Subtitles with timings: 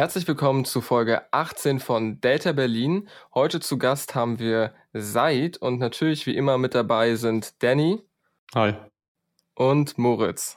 [0.00, 3.06] Herzlich willkommen zu Folge 18 von Delta Berlin.
[3.34, 8.00] Heute zu Gast haben wir Said und natürlich wie immer mit dabei sind Danny.
[8.54, 8.76] Hi.
[9.54, 10.56] Und Moritz.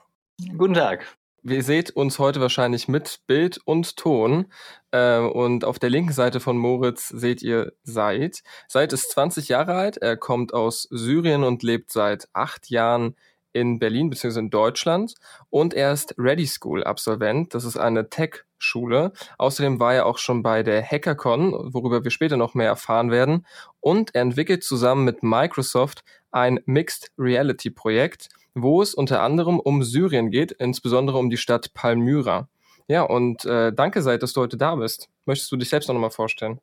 [0.58, 1.18] Guten Tag.
[1.44, 4.46] Ihr seht uns heute wahrscheinlich mit Bild und Ton.
[4.92, 8.44] Äh, und auf der linken Seite von Moritz seht ihr Said.
[8.70, 9.98] Said ist 20 Jahre alt.
[9.98, 13.18] Er kommt aus Syrien und lebt seit acht Jahren
[13.52, 14.40] in Berlin bzw.
[14.40, 15.16] in Deutschland.
[15.50, 17.54] Und er ist Ready School Absolvent.
[17.54, 19.14] Das ist eine Tech Schule.
[19.38, 23.46] Außerdem war er auch schon bei der HackerCon, worüber wir später noch mehr erfahren werden.
[23.80, 29.84] Und er entwickelt zusammen mit Microsoft ein Mixed Reality Projekt, wo es unter anderem um
[29.84, 32.48] Syrien geht, insbesondere um die Stadt Palmyra.
[32.88, 35.10] Ja, und äh, danke, Seid, dass du heute da bist.
[35.26, 36.60] Möchtest du dich selbst noch mal vorstellen?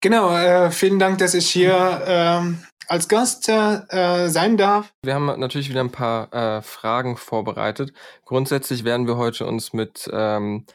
[0.00, 4.92] Genau, äh, vielen Dank, dass ich hier ähm, als Gast äh, sein darf.
[5.02, 7.92] Wir haben natürlich wieder ein paar äh, Fragen vorbereitet.
[8.24, 10.66] Grundsätzlich werden wir heute uns mit ähm,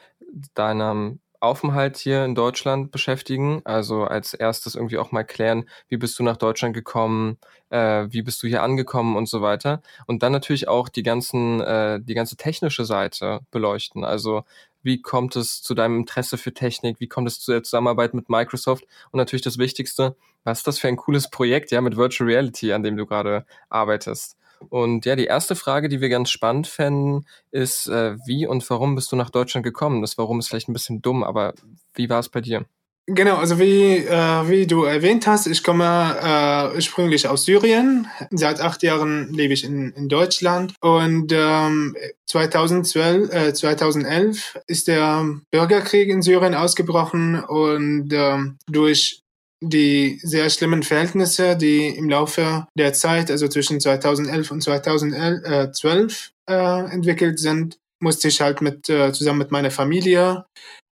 [0.53, 3.62] deinem Aufenthalt hier in Deutschland beschäftigen.
[3.66, 7.38] Also als erstes irgendwie auch mal klären, wie bist du nach Deutschland gekommen,
[7.70, 9.81] äh, wie bist du hier angekommen und so weiter.
[10.08, 14.06] Und dann natürlich auch die ganzen, äh, die ganze technische Seite beleuchten.
[14.06, 14.44] Also
[14.84, 18.30] wie kommt es zu deinem Interesse für Technik, wie kommt es zu der Zusammenarbeit mit
[18.30, 22.30] Microsoft und natürlich das Wichtigste, was ist das für ein cooles Projekt, ja, mit Virtual
[22.30, 24.38] Reality, an dem du gerade arbeitest.
[24.69, 28.95] Und ja, die erste Frage, die wir ganz spannend fänden, ist, äh, wie und warum
[28.95, 30.02] bist du nach Deutschland gekommen?
[30.02, 31.53] Das Warum ist vielleicht ein bisschen dumm, aber
[31.94, 32.66] wie war es bei dir?
[33.05, 38.08] Genau, also wie, äh, wie du erwähnt hast, ich komme äh, ursprünglich aus Syrien.
[38.31, 45.25] Seit acht Jahren lebe ich in, in Deutschland und ähm, 2012, äh, 2011 ist der
[45.52, 49.22] Bürgerkrieg in Syrien ausgebrochen und äh, durch
[49.69, 56.92] die sehr schlimmen Verhältnisse, die im Laufe der Zeit, also zwischen 2011 und 2012 äh,
[56.92, 60.45] entwickelt sind, musste ich halt mit äh, zusammen mit meiner Familie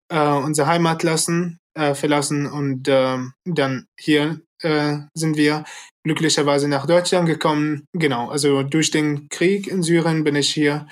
[0.09, 5.65] äh, unsere Heimat lassen, äh, verlassen und äh, dann hier äh, sind wir
[6.03, 7.85] glücklicherweise nach Deutschland gekommen.
[7.93, 10.87] Genau, also durch den Krieg in Syrien bin ich hier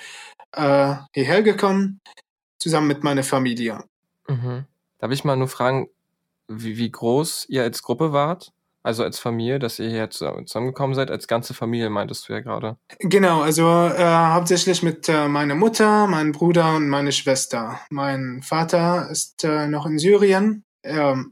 [0.52, 2.00] hierher gekommen,
[2.58, 3.84] zusammen mit meiner Familie.
[4.26, 4.64] Mhm.
[4.98, 5.88] Darf ich mal nur fragen,
[6.50, 8.52] wie, wie groß ihr als Gruppe wart?
[8.82, 12.78] Also als Familie, dass ihr hier zusammengekommen seid, als ganze Familie meintest du ja gerade.
[12.98, 17.78] Genau, also äh, hauptsächlich mit äh, meiner Mutter, meinem Bruder und meiner Schwester.
[17.90, 20.64] Mein Vater ist äh, noch in Syrien.
[20.82, 21.22] Er,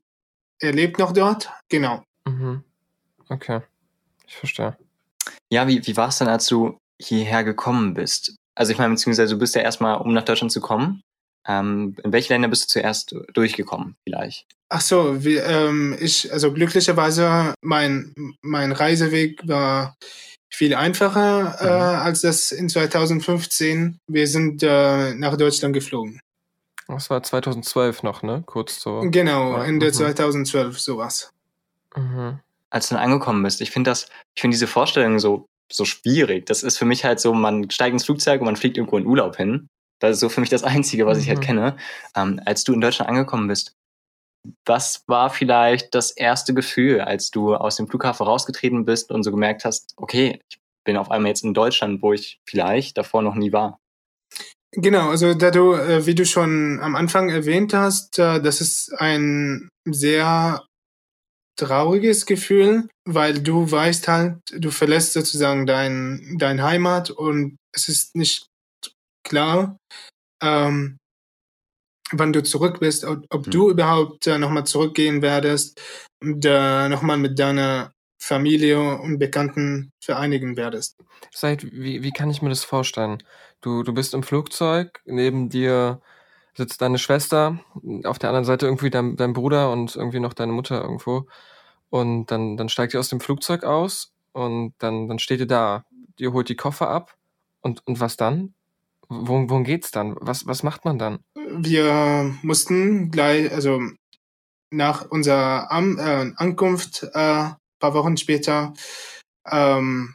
[0.60, 1.50] er lebt noch dort.
[1.70, 2.02] Genau.
[2.26, 2.64] Mhm.
[3.30, 3.62] Okay,
[4.26, 4.76] ich verstehe.
[5.50, 8.36] Ja, wie, wie war es denn, als du hierher gekommen bist?
[8.54, 11.00] Also ich meine, beziehungsweise du bist ja erstmal, um nach Deutschland zu kommen,
[11.48, 14.46] ähm, in welche Länder bist du zuerst durchgekommen, vielleicht?
[14.68, 19.96] Ach so, wie, ähm, ich, also glücklicherweise, mein, mein Reiseweg war
[20.50, 22.02] viel einfacher äh, mhm.
[22.02, 23.98] als das in 2015.
[24.06, 26.20] Wir sind äh, nach Deutschland geflogen.
[26.86, 28.42] Das war 2012 noch, ne?
[28.46, 29.00] Kurz so.
[29.04, 29.92] Genau, Ende mhm.
[29.92, 31.32] 2012 sowas.
[31.96, 32.40] Mhm.
[32.70, 36.46] Als du dann angekommen bist, ich finde das, ich finde diese Vorstellung so so schwierig.
[36.46, 39.06] Das ist für mich halt so, man steigt ins Flugzeug und man fliegt irgendwo in
[39.06, 39.68] Urlaub hin.
[40.00, 41.44] Das ist so für mich das Einzige, was ich halt mhm.
[41.44, 41.76] kenne.
[42.16, 43.74] Ähm, als du in Deutschland angekommen bist,
[44.64, 49.30] was war vielleicht das erste Gefühl, als du aus dem Flughafen rausgetreten bist und so
[49.30, 53.34] gemerkt hast, okay, ich bin auf einmal jetzt in Deutschland, wo ich vielleicht davor noch
[53.34, 53.78] nie war?
[54.72, 58.92] Genau, also da du, äh, wie du schon am Anfang erwähnt hast, äh, das ist
[58.98, 60.64] ein sehr
[61.58, 68.14] trauriges Gefühl, weil du weißt halt, du verlässt sozusagen dein, dein Heimat und es ist
[68.14, 68.47] nicht
[69.28, 69.78] klar,
[70.42, 70.98] ähm,
[72.12, 73.50] wann du zurück bist, ob, ob mhm.
[73.50, 75.80] du überhaupt äh, nochmal zurückgehen werdest
[76.20, 80.96] und äh, nochmal mit deiner Familie und Bekannten vereinigen werdest.
[81.32, 83.22] Seit, wie, wie kann ich mir das vorstellen?
[83.60, 86.00] Du, du bist im Flugzeug, neben dir
[86.54, 87.60] sitzt deine Schwester,
[88.04, 91.28] auf der anderen Seite irgendwie dein, dein Bruder und irgendwie noch deine Mutter irgendwo.
[91.90, 95.84] Und dann, dann steigt ihr aus dem Flugzeug aus und dann, dann steht ihr da.
[96.18, 97.16] Ihr holt die Koffer ab
[97.60, 98.54] und, und was dann?
[99.08, 100.16] Worum, worum geht's dann?
[100.20, 101.20] Was, was macht man dann?
[101.34, 103.80] Wir mussten gleich, also
[104.70, 108.74] nach unserer An äh, Ankunft, äh, paar Wochen später,
[109.50, 110.14] ähm,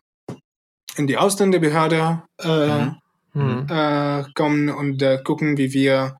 [0.95, 2.85] in die Ausländerbehörde äh,
[3.33, 3.67] mhm.
[3.67, 6.17] äh, kommen und äh, gucken, wie wir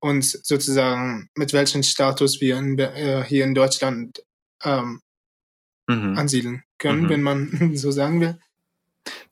[0.00, 4.22] uns sozusagen, mit welchem Status wir in, äh, hier in Deutschland
[4.64, 5.00] ähm,
[5.86, 6.16] mhm.
[6.16, 7.08] ansiedeln können, mhm.
[7.08, 8.38] wenn man so sagen will.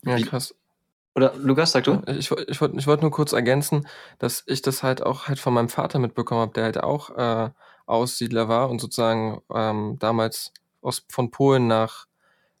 [0.03, 0.53] Ja, krass.
[1.15, 2.01] Oder Lukas, sag du?
[2.07, 3.87] Ich, ich wollte ich wollt nur kurz ergänzen,
[4.19, 7.49] dass ich das halt auch halt von meinem Vater mitbekommen habe, der halt auch äh,
[7.85, 10.51] Aussiedler war und sozusagen ähm, damals
[10.81, 12.05] aus, von Polen nach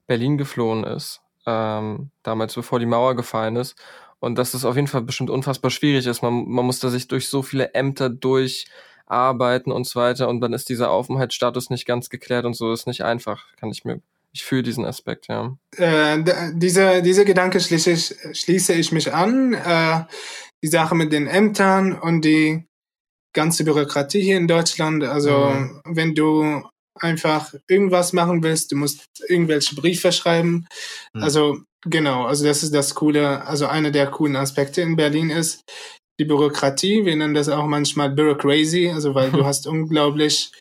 [0.07, 3.75] Berlin geflohen ist, ähm, damals bevor die Mauer gefallen ist.
[4.19, 6.21] Und dass das auf jeden Fall bestimmt unfassbar schwierig ist.
[6.21, 8.67] Man, man muss da sich durch so viele Ämter durch
[9.05, 12.87] arbeiten und so weiter und dann ist dieser Aufenthaltsstatus nicht ganz geklärt und so ist
[12.87, 14.01] nicht einfach, kann ich mir
[14.35, 15.57] ich fühle diesen Aspekt, ja.
[15.77, 19.53] Äh, diese, diese Gedanke schließe ich, schließe ich mich an.
[19.53, 20.03] Äh,
[20.61, 22.65] die Sache mit den Ämtern und die
[23.33, 25.05] ganze Bürokratie hier in Deutschland.
[25.05, 25.81] Also mhm.
[25.85, 26.63] wenn du
[26.99, 30.67] einfach irgendwas machen willst, du musst irgendwelche Briefe schreiben.
[31.13, 31.23] Mhm.
[31.23, 35.63] Also genau, also das ist das Coole, also einer der coolen Aspekte in Berlin ist
[36.19, 37.05] die Bürokratie.
[37.05, 40.51] Wir nennen das auch manchmal Bureaucrazy, also weil du hast unglaublich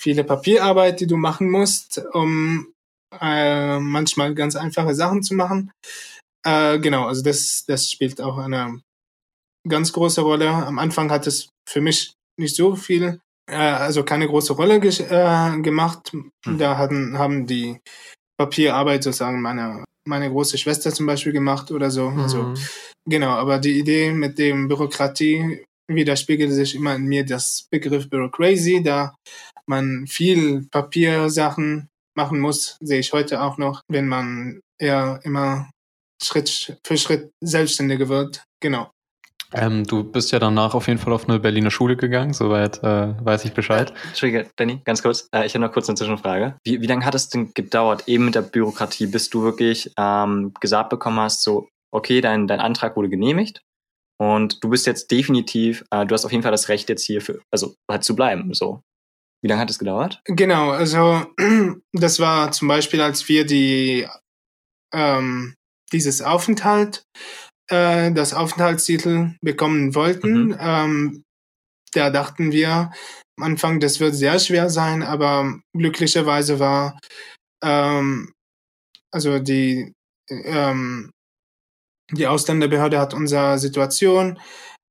[0.00, 2.69] viele Papierarbeit, die du machen musst, um
[3.20, 5.72] äh, manchmal ganz einfache Sachen zu machen.
[6.44, 8.80] Äh, genau, also das, das spielt auch eine
[9.68, 10.48] ganz große Rolle.
[10.48, 13.20] Am Anfang hat es für mich nicht so viel,
[13.50, 16.12] äh, also keine große Rolle ge äh, gemacht.
[16.12, 16.58] Hm.
[16.58, 17.78] Da hatten, haben die
[18.38, 22.08] Papierarbeit sozusagen meine, meine große Schwester zum Beispiel gemacht oder so.
[22.08, 22.20] Mhm.
[22.20, 22.54] Also,
[23.06, 28.82] genau, aber die Idee mit dem Bürokratie widerspiegelt sich immer in mir das Begriff Bureaucracy,
[28.82, 29.14] da
[29.66, 31.89] man viel Papiersachen
[32.20, 35.70] machen muss, sehe ich heute auch noch, wenn man eher immer
[36.22, 38.44] Schritt für Schritt selbstständiger wird.
[38.60, 38.90] Genau.
[39.52, 43.14] Ähm, du bist ja danach auf jeden Fall auf eine Berliner Schule gegangen, soweit äh,
[43.24, 43.92] weiß ich Bescheid.
[44.06, 45.28] Entschuldige, Danny, ganz kurz.
[45.34, 46.56] Äh, ich habe noch kurz eine Zwischenfrage.
[46.64, 50.52] Wie, wie lange hat es denn gedauert, eben mit der Bürokratie, bis du wirklich ähm,
[50.60, 53.60] gesagt bekommen hast, so, okay, dein, dein Antrag wurde genehmigt
[54.20, 57.20] und du bist jetzt definitiv, äh, du hast auf jeden Fall das Recht jetzt hier
[57.20, 58.82] für, also halt zu bleiben, so.
[59.42, 60.20] Wie lange hat es gedauert?
[60.26, 61.26] Genau, also
[61.92, 64.06] das war zum Beispiel, als wir die
[64.92, 65.54] ähm,
[65.92, 67.04] dieses Aufenthalt,
[67.70, 70.48] äh, das Aufenthaltstitel bekommen wollten.
[70.48, 70.56] Mhm.
[70.60, 71.22] Ähm,
[71.92, 72.92] da dachten wir
[73.38, 76.98] am Anfang, das wird sehr schwer sein, aber glücklicherweise war
[77.64, 78.32] ähm,
[79.12, 79.92] also die
[80.28, 81.10] ähm,
[82.12, 84.38] die Ausländerbehörde hat unsere Situation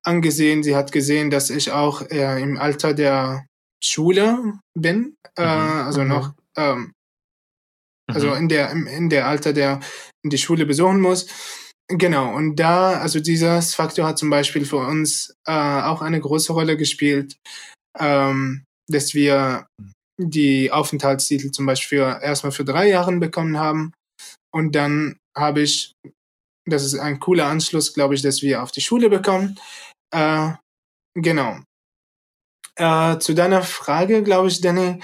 [0.02, 0.62] angesehen.
[0.62, 3.46] Sie hat gesehen, dass ich auch äh, im Alter der
[3.82, 5.86] Schule bin, äh, mhm.
[5.86, 6.08] also mhm.
[6.08, 6.92] noch, ähm,
[8.10, 8.36] also mhm.
[8.36, 9.80] in der in der Alter, der
[10.24, 11.26] die Schule besuchen muss.
[11.92, 16.52] Genau, und da, also dieses Faktor hat zum Beispiel für uns äh, auch eine große
[16.52, 17.36] Rolle gespielt,
[17.98, 19.66] ähm, dass wir
[20.20, 23.92] die Aufenthaltstitel zum Beispiel für, erstmal für drei Jahre bekommen haben.
[24.52, 25.94] Und dann habe ich,
[26.68, 29.58] das ist ein cooler Anschluss, glaube ich, dass wir auf die Schule bekommen.
[30.14, 30.52] Äh,
[31.14, 31.58] genau.
[32.80, 35.00] Äh, zu deiner Frage, glaube ich, Danny,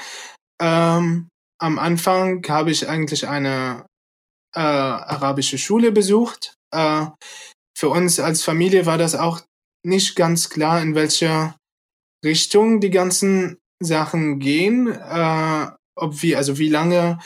[0.62, 1.28] ähm,
[1.60, 3.84] am Anfang habe ich eigentlich eine
[4.54, 6.54] äh, arabische Schule besucht.
[6.74, 7.06] Äh,
[7.76, 9.42] für uns als Familie war das auch
[9.84, 11.54] nicht ganz klar, in welche
[12.24, 14.88] Richtung die ganzen Sachen gehen.
[14.88, 15.66] Äh,
[15.98, 17.18] ob wir, also wie lange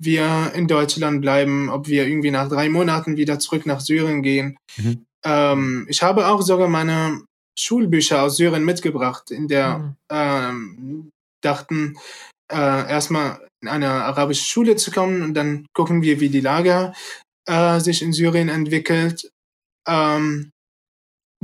[0.00, 4.56] wir in Deutschland bleiben, ob wir irgendwie nach drei Monaten wieder zurück nach Syrien gehen.
[4.76, 5.04] Mhm.
[5.24, 7.24] Ähm, ich habe auch sogar meine
[7.58, 9.96] Schulbücher aus Syrien mitgebracht, in der mhm.
[10.10, 11.10] ähm,
[11.42, 11.98] dachten,
[12.50, 12.56] äh,
[12.90, 16.92] erstmal in eine arabische Schule zu kommen und dann gucken wir, wie die Lage
[17.46, 19.30] äh, sich in Syrien entwickelt.
[19.86, 20.50] Ähm,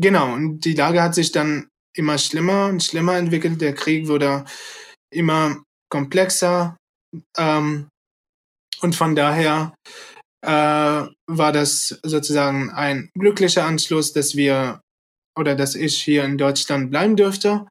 [0.00, 3.60] genau, und die Lage hat sich dann immer schlimmer und schlimmer entwickelt.
[3.60, 4.44] Der Krieg wurde
[5.12, 6.76] immer komplexer.
[7.36, 7.88] Ähm,
[8.80, 9.74] und von daher
[10.44, 10.48] äh,
[11.26, 14.80] war das sozusagen ein glücklicher Anschluss, dass wir
[15.36, 17.66] oder dass ich hier in Deutschland bleiben dürfte.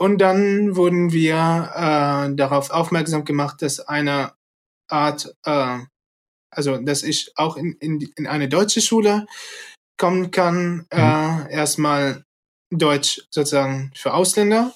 [0.00, 1.34] Und dann wurden wir
[1.74, 4.32] äh, darauf aufmerksam gemacht, dass eine
[4.88, 5.78] Art, äh,
[6.50, 9.26] also dass ich auch in, in, in eine deutsche Schule
[9.98, 10.86] kommen kann.
[10.90, 11.46] Äh, mhm.
[11.46, 12.24] Äh, erstmal
[12.70, 14.72] Deutsch sozusagen für Ausländer.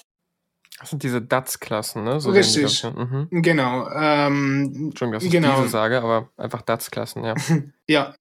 [0.79, 2.19] Das sind diese DATS-Klassen, ne?
[2.19, 2.83] So Richtig.
[2.83, 3.27] Mhm.
[3.31, 3.89] Genau.
[3.89, 5.57] Ähm, Entschuldigung, dass ich genau.
[5.57, 7.35] diese sage, aber einfach DATS-Klassen, ja.
[7.87, 8.15] ja.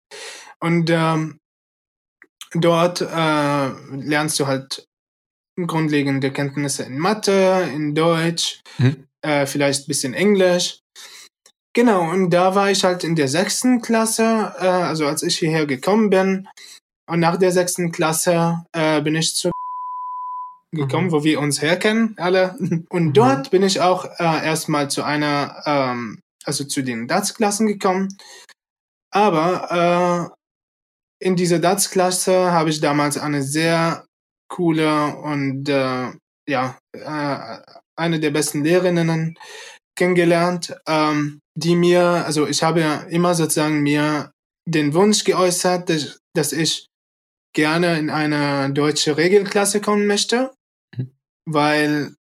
[0.60, 1.40] Und ähm,
[2.54, 4.86] Dort äh, lernst du halt
[5.66, 9.06] grundlegende Kenntnisse in Mathe, in Deutsch, mhm.
[9.22, 10.80] äh, vielleicht ein bisschen Englisch.
[11.74, 15.66] Genau, und da war ich halt in der sechsten Klasse, äh, also als ich hierher
[15.66, 16.48] gekommen bin.
[17.10, 19.50] Und nach der sechsten Klasse äh, bin ich zu
[20.74, 21.12] gekommen, mhm.
[21.12, 22.56] wo wir uns herkennen, alle.
[22.88, 23.12] Und mhm.
[23.12, 28.08] dort bin ich auch äh, erstmal zu einer, ähm, also zu den DATS-Klassen gekommen.
[29.10, 30.41] Aber äh,
[31.22, 34.04] in dieser DATS-Klasse habe ich damals eine sehr
[34.48, 36.10] coole und äh,
[36.48, 37.58] ja, äh,
[37.96, 39.38] eine der besten Lehrerinnen
[39.96, 44.32] kennengelernt, ähm, die mir, also ich habe immer sozusagen mir
[44.68, 46.86] den Wunsch geäußert, dass, dass ich
[47.54, 50.52] gerne in eine deutsche Regelklasse kommen möchte,
[50.96, 51.12] mhm.
[51.46, 52.14] weil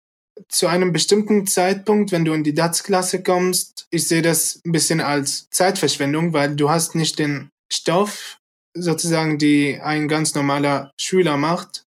[0.48, 5.00] zu einem bestimmten Zeitpunkt, wenn du in die DATS-Klasse kommst, ich sehe das ein bisschen
[5.00, 8.39] als Zeitverschwendung, weil du hast nicht den Stoff
[8.74, 11.84] sozusagen, die ein ganz normaler Schüler macht.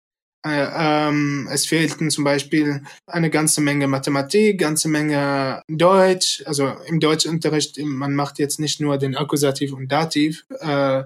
[0.45, 6.41] äh, ähm, es fehlten zum Beispiel eine ganze Menge Mathematik, ganze Menge Deutsch.
[6.45, 10.45] Also im Deutschunterricht, man macht jetzt nicht nur den Akkusativ und Dativ.
[10.59, 11.03] Äh,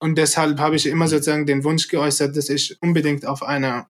[0.00, 3.86] und deshalb habe ich immer sozusagen den Wunsch geäußert, dass ich unbedingt auf eine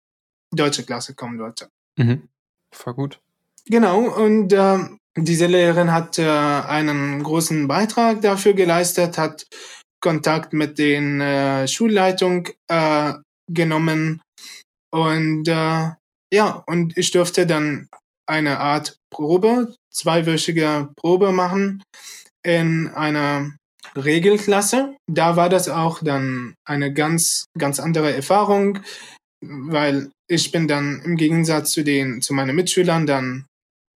[0.54, 1.68] deutsche Klasse kommen wollte.
[1.96, 2.28] Mhm.
[2.72, 3.20] Voll gut.
[3.66, 4.78] Genau, und äh,
[5.16, 9.46] diese Lehrerin hat äh, einen großen Beitrag dafür geleistet, hat
[10.00, 13.14] Kontakt mit den äh, Schulleitung äh,
[13.50, 14.20] genommen
[14.90, 15.90] und äh,
[16.32, 17.88] ja, und ich durfte dann
[18.28, 21.82] eine Art Probe, zweiwöchige Probe machen
[22.44, 23.56] in einer
[23.96, 24.96] Regelklasse.
[25.10, 28.80] Da war das auch dann eine ganz, ganz andere Erfahrung,
[29.42, 33.46] weil ich bin dann im Gegensatz zu den, zu meinen Mitschülern dann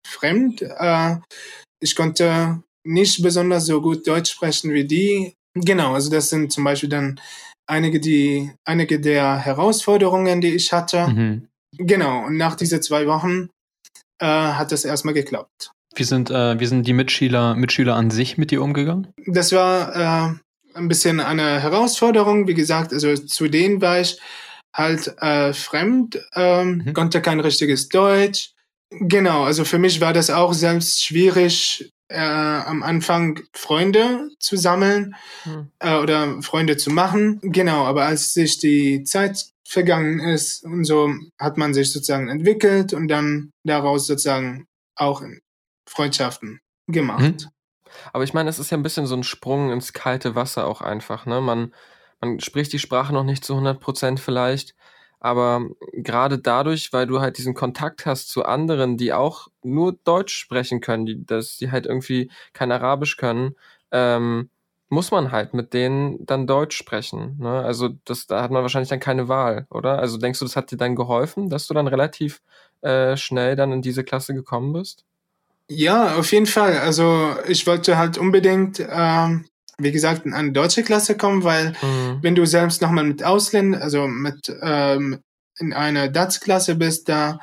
[0.08, 0.62] fremd.
[0.62, 1.18] Äh,
[1.82, 5.34] ich konnte nicht besonders so gut Deutsch sprechen wie die.
[5.54, 7.20] Genau, also das sind zum Beispiel dann
[7.68, 11.08] einige, die, einige der Herausforderungen, die ich hatte.
[11.08, 11.48] Mhm.
[11.78, 13.50] Genau, und nach diesen zwei Wochen
[14.20, 15.72] äh, hat das erstmal geklappt.
[15.96, 19.08] Wie sind, äh, wie sind die Mitschüler, Mitschüler an sich mit dir umgegangen?
[19.28, 20.34] Das war äh,
[20.74, 22.48] ein bisschen eine Herausforderung.
[22.48, 24.18] Wie gesagt, also zu denen war ich
[24.74, 26.94] halt äh, fremd, ähm, mhm.
[26.94, 28.54] konnte kein richtiges Deutsch.
[28.90, 35.16] Genau, also für mich war das auch selbst schwierig, äh, am Anfang Freunde zu sammeln
[35.46, 35.72] mhm.
[35.80, 37.40] äh, oder Freunde zu machen.
[37.42, 42.94] Genau, aber als sich die Zeit vergangen ist und so, hat man sich sozusagen entwickelt
[42.94, 45.24] und dann daraus sozusagen auch
[45.88, 47.22] Freundschaften gemacht.
[47.22, 47.48] Mhm.
[48.14, 50.82] Aber ich meine, es ist ja ein bisschen so ein Sprung ins kalte Wasser auch
[50.82, 51.42] einfach, ne?
[51.42, 51.74] Man,
[52.20, 54.76] man spricht die Sprache noch nicht zu 100 Prozent vielleicht,
[55.22, 60.36] aber gerade dadurch, weil du halt diesen Kontakt hast zu anderen, die auch nur Deutsch
[60.36, 63.56] sprechen können, die, dass die halt irgendwie kein Arabisch können,
[63.92, 64.50] ähm,
[64.90, 67.38] muss man halt mit denen dann Deutsch sprechen.
[67.40, 67.64] Ne?
[67.64, 70.00] Also das, da hat man wahrscheinlich dann keine Wahl, oder?
[70.00, 72.42] Also denkst du, das hat dir dann geholfen, dass du dann relativ
[72.82, 75.06] äh, schnell dann in diese Klasse gekommen bist?
[75.70, 76.80] Ja, auf jeden Fall.
[76.80, 79.46] Also ich wollte halt unbedingt ähm,
[79.78, 82.20] wie gesagt, in eine deutsche Klasse kommen, weil mhm.
[82.22, 85.20] wenn du selbst nochmal mit Ausländern, also mit ähm,
[85.60, 87.40] in einer DATS-Klasse bist, da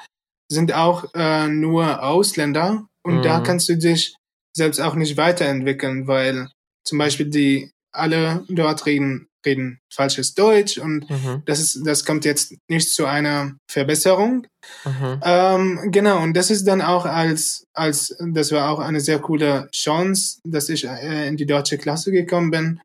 [0.50, 3.22] sind auch äh, nur Ausländer und mhm.
[3.22, 4.14] da kannst du dich
[4.56, 6.48] selbst auch nicht weiterentwickeln, weil
[6.84, 11.42] zum Beispiel die alle dort reden reden falsches Deutsch und mhm.
[11.46, 14.46] das ist, das kommt jetzt nicht zu einer Verbesserung.
[14.84, 15.20] Mhm.
[15.22, 19.68] Ähm, genau, und das ist dann auch als, als, das war auch eine sehr coole
[19.72, 22.80] Chance, dass ich äh, in die deutsche Klasse gekommen bin.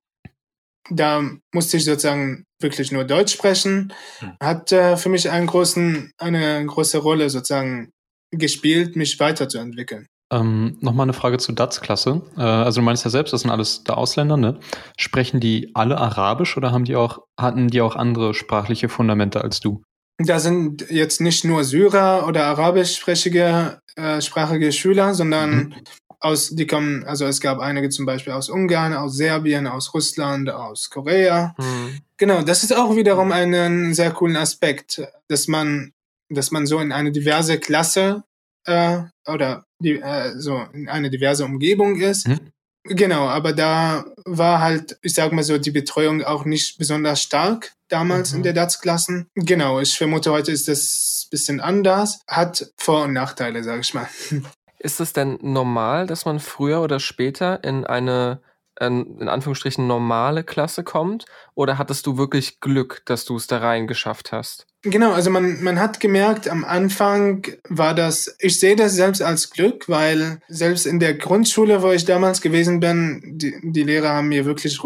[0.89, 3.93] Da musste ich sozusagen wirklich nur Deutsch sprechen.
[4.21, 4.37] Mhm.
[4.41, 7.89] Hat äh, für mich einen großen, eine große Rolle sozusagen
[8.31, 10.07] gespielt, mich weiterzuentwickeln.
[10.31, 12.21] Ähm, Nochmal eine Frage zur DATS-Klasse.
[12.37, 14.59] Äh, also du meinst ja selbst, das sind alles da Ausländer, ne?
[14.97, 19.59] Sprechen die alle Arabisch oder haben die auch, hatten die auch andere sprachliche Fundamente als
[19.59, 19.83] du?
[20.17, 25.75] Da sind jetzt nicht nur Syrer oder arabischsprachige äh, sprachige Schüler, sondern mhm.
[26.19, 30.49] aus, die kommen, also es gab einige zum Beispiel aus Ungarn, aus Serbien, aus Russland,
[30.49, 31.55] aus Korea.
[31.57, 31.99] Mhm.
[32.17, 35.93] Genau, das ist auch wiederum einen sehr coolen Aspekt, dass man,
[36.29, 38.23] dass man so in eine diverse Klasse
[38.65, 42.27] äh, oder die, äh, so in eine diverse Umgebung ist.
[42.27, 42.51] Mhm.
[42.85, 47.73] Genau, aber da war halt, ich sag mal so, die Betreuung auch nicht besonders stark
[47.87, 48.37] damals mhm.
[48.37, 49.27] in der DATS-Klassen.
[49.35, 52.19] Genau, ich vermute, heute ist das bisschen anders.
[52.27, 54.07] Hat Vor- und Nachteile, sag ich mal.
[54.79, 58.41] Ist es denn normal, dass man früher oder später in eine
[58.79, 61.25] in Anführungsstrichen normale Klasse kommt?
[61.55, 64.67] Oder hattest du wirklich Glück, dass du es da rein geschafft hast?
[64.81, 69.49] Genau, also man, man hat gemerkt, am Anfang war das, ich sehe das selbst als
[69.49, 74.27] Glück, weil selbst in der Grundschule, wo ich damals gewesen bin, die, die Lehrer haben
[74.27, 74.79] mir wirklich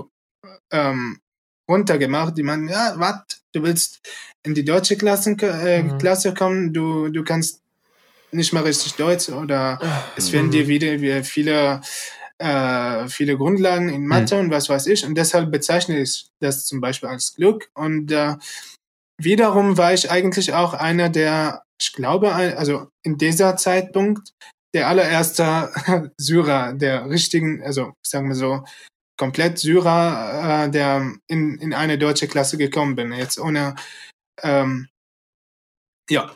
[0.72, 1.20] ähm,
[1.68, 2.38] runtergemacht.
[2.38, 4.02] Die meinen, ja, was, du willst
[4.44, 5.98] in die deutsche Klassen, äh, mhm.
[5.98, 7.62] Klasse kommen, du, du kannst
[8.32, 9.80] nicht mal richtig Deutsch oder
[10.16, 10.52] es werden mhm.
[10.52, 11.82] dir wieder viele
[12.40, 14.42] äh, viele Grundlagen in Mathe mhm.
[14.42, 15.06] und was weiß ich.
[15.06, 17.70] Und deshalb bezeichne ich das zum Beispiel als Glück.
[17.74, 18.36] Und äh,
[19.20, 24.34] wiederum war ich eigentlich auch einer der, ich glaube, also in dieser Zeitpunkt
[24.74, 25.72] der allererste
[26.18, 28.64] Syrer, der richtigen, also sagen wir so,
[29.18, 33.12] komplett Syrer, äh, der in, in eine deutsche Klasse gekommen bin.
[33.12, 33.76] Jetzt ohne,
[34.44, 34.88] ähm,
[36.10, 36.36] ja.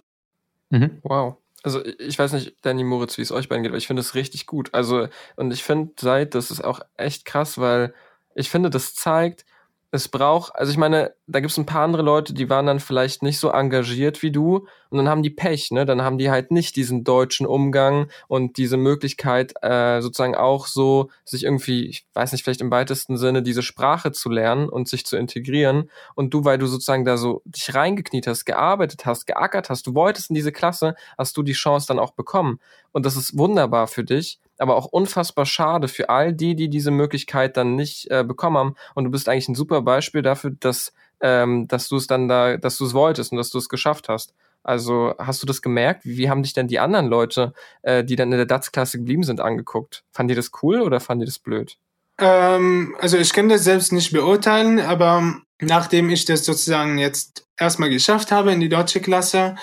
[0.71, 0.99] Mhm.
[1.03, 1.40] Wow.
[1.63, 4.15] Also ich weiß nicht, Danny Moritz, wie es euch beiden geht, aber ich finde es
[4.15, 4.73] richtig gut.
[4.73, 7.93] Also, und ich finde, seit, das ist auch echt krass, weil
[8.35, 9.45] ich finde, das zeigt,
[9.93, 12.79] es braucht, also ich meine, da gibt es ein paar andere Leute, die waren dann
[12.79, 15.85] vielleicht nicht so engagiert wie du und dann haben die Pech, ne?
[15.85, 21.09] Dann haben die halt nicht diesen deutschen Umgang und diese Möglichkeit, äh, sozusagen auch so
[21.25, 25.05] sich irgendwie, ich weiß nicht, vielleicht im weitesten Sinne diese Sprache zu lernen und sich
[25.05, 25.89] zu integrieren.
[26.15, 29.93] Und du, weil du sozusagen da so dich reingekniet hast, gearbeitet hast, geackert hast, du
[29.93, 32.59] wolltest in diese Klasse, hast du die Chance dann auch bekommen.
[32.93, 36.91] Und das ist wunderbar für dich aber auch unfassbar schade für all die, die diese
[36.91, 38.75] Möglichkeit dann nicht äh, bekommen haben.
[38.95, 42.57] Und du bist eigentlich ein super Beispiel dafür, dass, ähm, dass du es dann da,
[42.57, 44.33] dass du es wolltest und dass du es geschafft hast.
[44.63, 46.05] Also hast du das gemerkt?
[46.05, 49.23] Wie, wie haben dich denn die anderen Leute, äh, die dann in der DATS-Klasse geblieben
[49.23, 50.03] sind, angeguckt?
[50.11, 51.77] Fanden die das cool oder fanden die das blöd?
[52.19, 57.89] Ähm, also ich kann das selbst nicht beurteilen, aber nachdem ich das sozusagen jetzt erstmal
[57.89, 59.55] geschafft habe, in die deutsche Klasse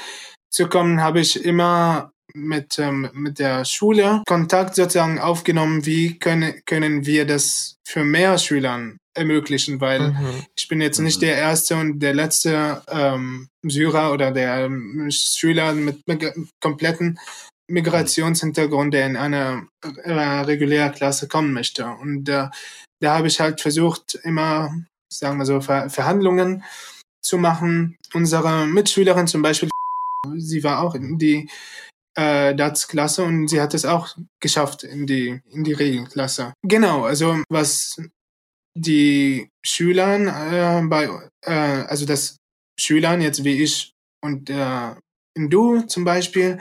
[0.51, 6.63] zu kommen, habe ich immer mit, ähm, mit der Schule Kontakt sozusagen aufgenommen, wie können,
[6.67, 10.45] können wir das für mehr Schülern ermöglichen, weil mhm.
[10.57, 11.27] ich bin jetzt nicht mhm.
[11.27, 16.25] der erste und der letzte ähm, Syrer oder der ähm, Schüler mit, mit
[16.61, 17.19] kompletten
[17.69, 21.87] Migrationshintergrund, der in eine äh, reguläre Klasse kommen möchte.
[21.87, 22.49] Und äh,
[23.01, 24.75] da habe ich halt versucht, immer,
[25.13, 26.65] sagen wir so, Ver Verhandlungen
[27.21, 27.97] zu machen.
[28.15, 29.69] Unsere Mitschülerin zum Beispiel,
[30.37, 31.49] sie war auch in die
[32.19, 36.53] äh, DATS-Klasse und sie hat es auch geschafft in die, in die Regelklasse.
[36.63, 37.97] Genau, also was
[38.77, 41.09] die Schülern äh, bei,
[41.43, 42.37] äh, also das
[42.79, 44.95] Schülern jetzt wie ich und äh,
[45.37, 46.59] du zum Beispiel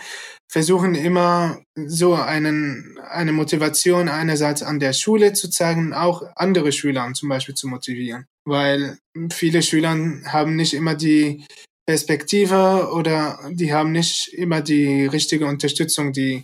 [0.47, 7.11] versuchen immer so einen, eine Motivation einerseits an der Schule zu zeigen, auch andere Schüler
[7.13, 8.27] zum Beispiel zu motivieren.
[8.45, 8.99] Weil
[9.31, 11.45] viele Schüler haben nicht immer die
[11.87, 16.43] Perspektive oder die haben nicht immer die richtige Unterstützung, die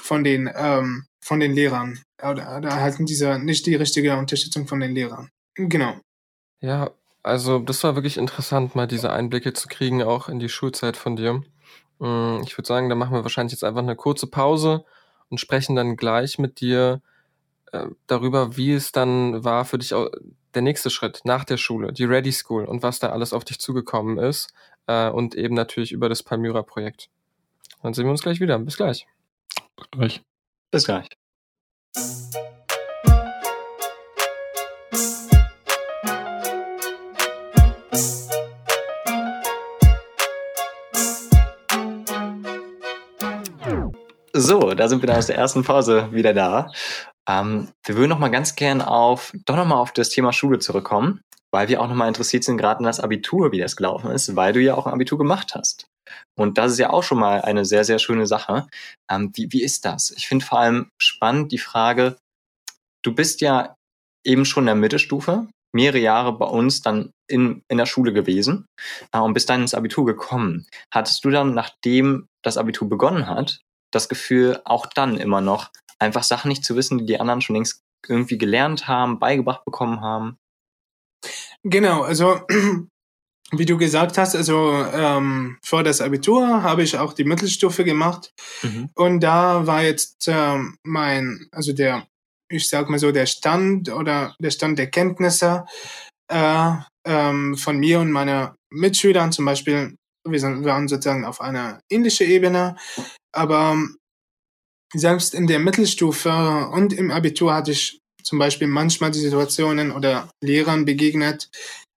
[0.00, 4.80] von den ähm, von den Lehrern oder, oder erhalten diese nicht die richtige Unterstützung von
[4.80, 5.28] den Lehrern.
[5.54, 5.96] Genau.
[6.60, 6.90] Ja,
[7.22, 11.16] also das war wirklich interessant, mal diese Einblicke zu kriegen, auch in die Schulzeit von
[11.16, 11.42] dir.
[11.98, 14.86] Mm, ich würde sagen, da machen wir wahrscheinlich jetzt einfach eine kurze Pause
[15.28, 17.02] und sprechen dann gleich mit dir
[17.72, 19.92] äh, darüber, wie es dann war für dich
[20.54, 23.58] der nächste Schritt nach der Schule, die Ready School und was da alles auf dich
[23.58, 24.48] zugekommen ist
[24.88, 27.08] äh, und eben natürlich über das Palmyra-Projekt.
[27.82, 28.58] Dann sehen wir uns gleich wieder.
[28.58, 29.06] Bis gleich.
[29.76, 30.22] Bis gleich.
[30.72, 31.08] Bis gleich.
[44.32, 46.70] So, da sind wir dann aus der ersten Pause wieder da.
[47.28, 50.58] Ähm, wir würden noch mal ganz gern auf, doch noch mal auf das Thema Schule
[50.58, 54.36] zurückkommen weil wir auch nochmal interessiert sind, gerade in das Abitur, wie das gelaufen ist,
[54.36, 55.86] weil du ja auch ein Abitur gemacht hast.
[56.38, 58.66] Und das ist ja auch schon mal eine sehr, sehr schöne Sache.
[59.10, 60.10] Ähm, wie, wie ist das?
[60.10, 62.16] Ich finde vor allem spannend die Frage,
[63.04, 63.74] du bist ja
[64.24, 68.66] eben schon in der Mittelstufe, mehrere Jahre bei uns dann in, in der Schule gewesen
[69.12, 70.66] äh, und bist dann ins Abitur gekommen.
[70.92, 73.60] Hattest du dann, nachdem das Abitur begonnen hat,
[73.92, 77.56] das Gefühl, auch dann immer noch einfach Sachen nicht zu wissen, die die anderen schon
[77.56, 80.36] längst irgendwie gelernt haben, beigebracht bekommen haben?
[81.64, 82.40] Genau, also
[83.52, 88.32] wie du gesagt hast, also ähm, vor das Abitur habe ich auch die Mittelstufe gemacht
[88.62, 88.90] mhm.
[88.94, 92.06] und da war jetzt ähm, mein, also der,
[92.50, 95.64] ich sag mal so, der Stand oder der Stand der Kenntnisse
[96.30, 96.72] äh,
[97.06, 99.96] ähm, von mir und meiner Mitschülern zum Beispiel,
[100.28, 102.76] wir sind, waren sozusagen auf einer indischen Ebene,
[103.32, 103.78] aber
[104.92, 110.28] selbst in der Mittelstufe und im Abitur hatte ich zum Beispiel manchmal die Situationen oder
[110.44, 111.48] Lehrern begegnet,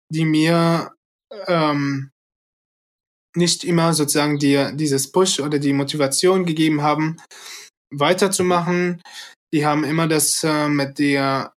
[0.10, 0.94] die mir
[1.48, 2.10] ähm,
[3.36, 7.18] nicht immer sozusagen die, dieses Push oder die Motivation gegeben haben,
[7.94, 9.02] weiterzumachen.
[9.54, 11.54] Die haben immer das äh, mit der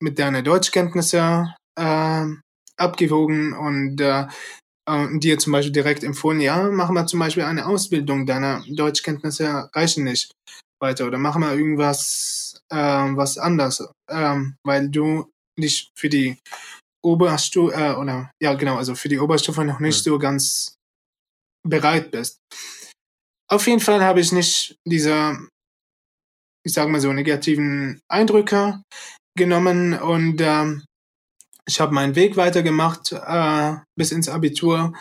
[0.00, 2.26] mit deiner Deutschkenntnisse äh,
[2.76, 4.26] abgewogen und äh,
[4.88, 9.70] äh, dir zum Beispiel direkt empfohlen, ja, mach mal zum Beispiel eine Ausbildung, deine Deutschkenntnisse
[9.74, 10.32] reichen nicht
[10.80, 12.37] weiter oder mach mal irgendwas
[12.72, 16.38] ähm, was anders, ähm, weil du nicht für die
[17.04, 20.10] Oberstufe, äh, oder ja genau, also für die Oberstufe noch nicht mhm.
[20.10, 20.74] so ganz
[21.66, 22.38] bereit bist.
[23.50, 25.38] Auf jeden Fall habe ich nicht diese,
[26.66, 28.82] ich sage mal so, negativen Eindrücke
[29.36, 30.84] genommen und ähm,
[31.66, 34.94] ich habe meinen Weg weitergemacht äh, bis ins Abitur.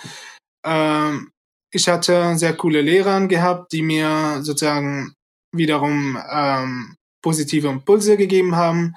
[0.65, 1.31] Ähm,
[1.73, 5.13] ich hatte sehr coole Lehrer gehabt, die mir sozusagen
[5.53, 8.95] wiederum ähm, positive Impulse gegeben haben,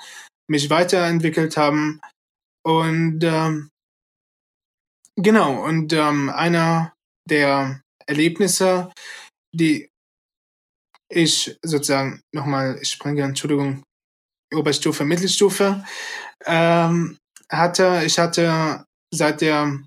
[0.49, 2.01] mich weiterentwickelt haben.
[2.65, 3.71] Und ähm,
[5.17, 6.93] genau, und ähm, einer
[7.29, 8.93] der Erlebnisse,
[9.55, 9.89] die
[11.09, 13.83] ich sozusagen nochmal, ich springe, Entschuldigung,
[14.55, 15.85] Oberstufe, Mittelstufe.
[16.47, 17.19] Ähm,
[17.51, 19.79] hatte, ich hatte seit der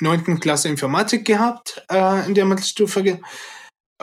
[0.00, 3.20] neunten Klasse Informatik gehabt äh, in der Mittelstufe.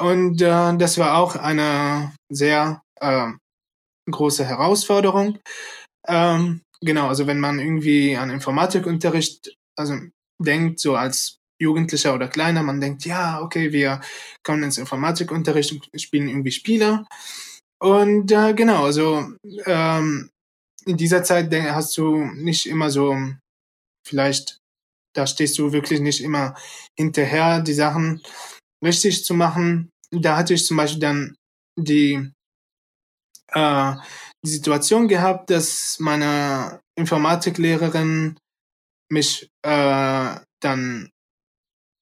[0.02, 3.32] Und äh, das war auch eine sehr äh,
[4.10, 5.40] große Herausforderung.
[6.08, 9.96] Ähm, genau, also wenn man irgendwie an Informatikunterricht also
[10.40, 14.02] denkt, so als Jugendlicher oder Kleiner, man denkt, ja, okay, wir
[14.44, 17.06] kommen ins Informatikunterricht und spielen irgendwie Spiele.
[17.80, 19.32] Und äh, genau, also
[19.66, 20.30] ähm,
[20.86, 23.16] in dieser Zeit hast du nicht immer so,
[24.08, 24.58] vielleicht,
[25.16, 26.56] da stehst du wirklich nicht immer
[26.98, 28.22] hinterher, die Sachen
[28.84, 29.90] richtig zu machen.
[30.12, 31.36] Da hatte ich zum Beispiel dann
[31.80, 32.32] die,
[33.54, 33.94] äh,
[34.44, 38.38] die Situation gehabt, dass meine Informatiklehrerin
[39.10, 41.10] mich äh, dann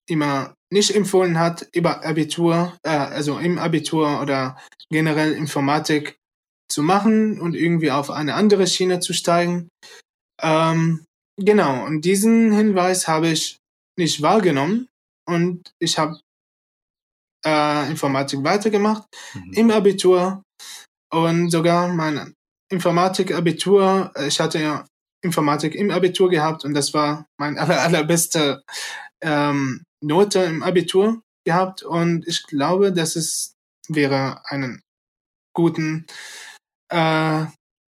[0.07, 4.57] immer nicht empfohlen hat, über Abitur, äh, also im Abitur oder
[4.91, 6.17] generell Informatik
[6.71, 9.69] zu machen und irgendwie auf eine andere Schiene zu steigen.
[10.41, 11.05] Ähm,
[11.37, 13.57] genau, und diesen Hinweis habe ich
[13.97, 14.87] nicht wahrgenommen
[15.27, 16.19] und ich habe
[17.45, 19.53] äh, Informatik weitergemacht mhm.
[19.53, 20.43] im Abitur
[21.11, 22.33] und sogar mein
[22.69, 24.85] Informatik-Abitur, ich hatte ja
[25.21, 28.63] Informatik im Abitur gehabt und das war mein aller, allerbeste
[29.21, 33.55] ähm, Note im Abitur gehabt und ich glaube, dass es
[33.87, 34.81] wäre einen
[35.53, 36.05] guten
[36.89, 37.45] äh,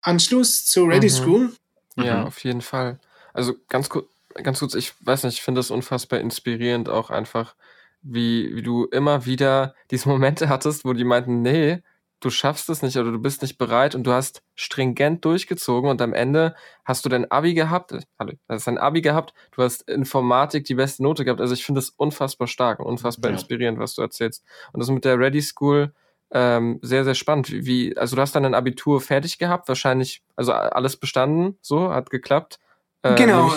[0.02, 1.12] Anschluss zu Ready mhm.
[1.12, 1.56] School.
[1.96, 2.26] Ja, mhm.
[2.26, 3.00] auf jeden Fall.
[3.34, 7.54] Also ganz kurz, ganz kurz, ich weiß nicht, ich finde das unfassbar inspirierend auch einfach,
[8.02, 11.82] wie, wie du immer wieder diese Momente hattest, wo die meinten, nee,
[12.20, 16.02] du schaffst es nicht oder du bist nicht bereit und du hast stringent durchgezogen und
[16.02, 19.88] am Ende hast du dein Abi gehabt, äh, hallo, hast dein Abi gehabt, du hast
[19.88, 21.40] Informatik die beste Note gehabt.
[21.40, 23.36] Also ich finde das unfassbar stark und unfassbar ja.
[23.36, 24.44] inspirierend, was du erzählst.
[24.72, 25.92] Und das mit der Ready School
[26.32, 27.50] ähm, sehr, sehr spannend.
[27.50, 32.10] Wie, also du hast dann ein Abitur fertig gehabt, wahrscheinlich, also alles bestanden, so, hat
[32.10, 32.60] geklappt.
[33.02, 33.50] Äh, genau.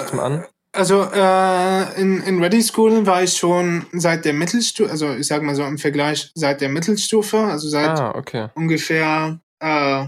[0.75, 5.45] Also äh, in, in Ready School war ich schon seit der Mittelstufe, also ich sage
[5.45, 8.49] mal so im Vergleich seit der Mittelstufe, also seit ah, okay.
[8.55, 10.07] ungefähr äh,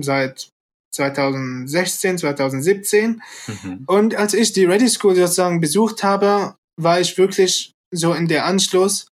[0.00, 0.48] seit
[0.94, 3.22] 2016, 2017.
[3.46, 3.84] Mhm.
[3.86, 8.46] Und als ich die Ready School sozusagen besucht habe, war ich wirklich so in der
[8.46, 9.08] Anschluss,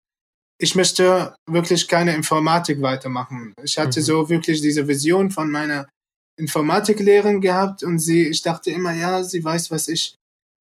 [0.59, 3.53] ich möchte wirklich keine Informatik weitermachen.
[3.63, 4.05] Ich hatte mhm.
[4.05, 5.89] so wirklich diese Vision von meiner
[6.39, 10.15] Informatiklehrerin gehabt und sie, ich dachte immer, ja, sie weiß, was ich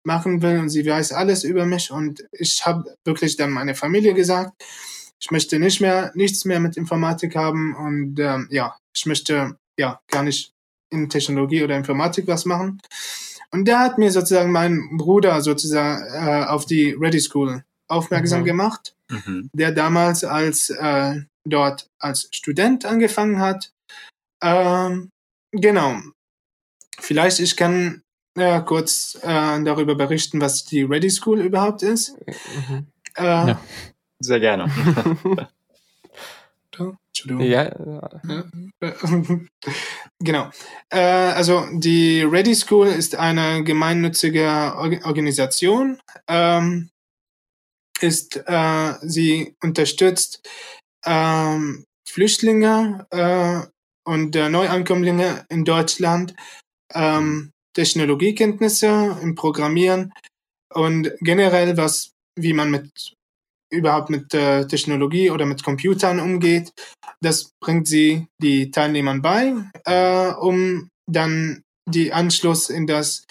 [0.03, 4.13] machen will und sie weiß alles über mich und ich habe wirklich dann meine Familie
[4.13, 4.63] gesagt,
[5.19, 9.99] ich möchte nicht mehr nichts mehr mit Informatik haben und ähm, ja, ich möchte ja
[10.09, 10.51] gar nicht
[10.91, 12.79] in Technologie oder Informatik was machen.
[13.51, 18.45] Und da hat mir sozusagen mein Bruder sozusagen äh, auf die Ready School aufmerksam mhm.
[18.45, 19.49] gemacht, mhm.
[19.53, 23.71] der damals als äh, dort als Student angefangen hat.
[24.41, 25.09] Ähm,
[25.51, 25.97] genau.
[26.99, 28.02] Vielleicht ich kann
[28.35, 32.15] ja, kurz äh, darüber berichten, was die Ready School überhaupt ist.
[32.67, 32.87] Mhm.
[33.15, 33.59] Äh, ja.
[34.19, 34.71] Sehr gerne.
[37.15, 37.45] Entschuldigung.
[37.45, 37.71] Ja.
[40.19, 40.49] genau.
[40.89, 45.99] Äh, also die Ready School ist eine gemeinnützige Organisation.
[46.27, 46.89] Ähm,
[48.01, 50.41] ist, äh, sie unterstützt
[51.05, 53.61] ähm, Flüchtlinge äh,
[54.03, 56.35] und Neuankömmlinge in Deutschland
[56.93, 60.13] ähm, Technologiekenntnisse im Programmieren
[60.73, 63.15] und generell was, wie man mit
[63.71, 66.71] überhaupt mit äh, Technologie oder mit Computern umgeht.
[67.21, 69.55] Das bringt sie die Teilnehmern bei,
[69.85, 73.25] äh, um dann die Anschluss in das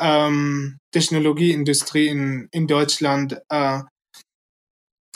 [0.00, 3.80] ähm, Technologieindustrie in, in Deutschland äh,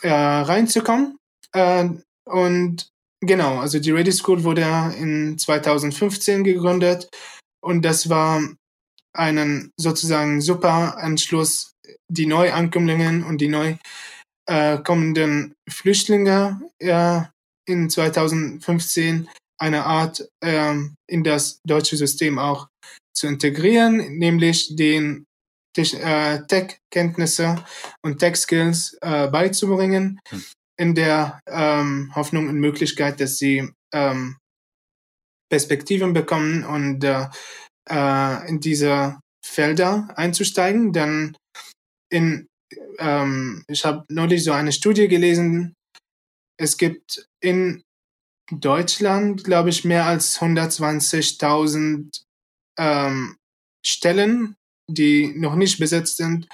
[0.02, 1.16] äh, reinzukommen.
[1.52, 1.88] Äh,
[2.26, 2.88] und
[3.20, 7.08] genau, also die Ready School wurde in 2015 gegründet
[7.62, 8.42] und das war
[9.14, 11.72] einen sozusagen super Anschluss,
[12.11, 13.77] die Neuankömmlinge und die neu
[14.46, 17.22] äh, kommenden Flüchtlinge äh,
[17.66, 20.74] in 2015 eine Art äh,
[21.09, 22.68] in das deutsche System auch
[23.16, 25.24] zu integrieren, nämlich den
[25.77, 27.64] äh, Tech-Kenntnisse
[28.03, 30.44] und Tech-Skills äh, beizubringen, hm.
[30.79, 34.37] in der ähm, Hoffnung und Möglichkeit, dass sie ähm,
[35.50, 37.05] Perspektiven bekommen und
[37.88, 40.92] äh, in diese Felder einzusteigen.
[40.92, 41.36] Denn
[42.10, 42.48] in,
[42.98, 45.74] ähm, ich habe neulich so eine Studie gelesen.
[46.56, 47.82] Es gibt in
[48.50, 52.22] Deutschland, glaube ich, mehr als 120.000
[52.78, 53.36] ähm,
[53.84, 54.56] Stellen,
[54.88, 56.48] die noch nicht besetzt sind.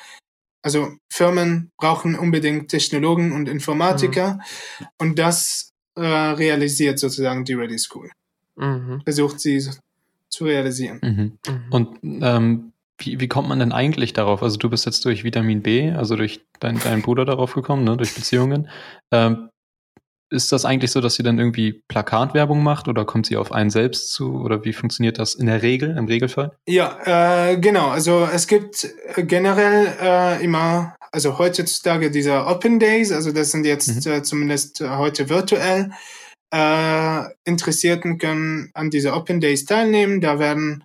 [0.62, 4.86] Also Firmen brauchen unbedingt Technologen und Informatiker mhm.
[4.98, 8.10] und das äh, realisiert sozusagen die Ready School.
[8.56, 9.00] Mhm.
[9.04, 9.66] Versucht sie
[10.30, 11.00] zu realisieren.
[11.02, 11.38] Mhm.
[11.46, 11.64] Mhm.
[11.70, 14.42] Und ähm, wie, wie kommt man denn eigentlich darauf?
[14.42, 17.96] Also du bist jetzt durch Vitamin B, also durch dein, deinen Bruder darauf gekommen, ne,
[17.96, 18.68] durch Beziehungen.
[19.10, 19.48] Ähm,
[20.32, 23.70] ist das eigentlich so, dass sie dann irgendwie Plakatwerbung macht oder kommt sie auf einen
[23.70, 26.52] selbst zu oder wie funktioniert das in der Regel, im Regelfall?
[26.68, 27.88] Ja, äh, genau.
[27.88, 34.06] Also es gibt generell äh, immer, also heutzutage diese Open Days, also das sind jetzt
[34.06, 34.12] mhm.
[34.12, 35.90] äh, zumindest heute virtuell.
[36.52, 40.20] Äh, Interessierten können an diese Open Days teilnehmen.
[40.20, 40.82] Da werden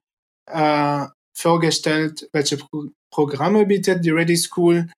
[0.52, 4.92] äh, vorgestellt, welche Pro Programme bietet die Ready School.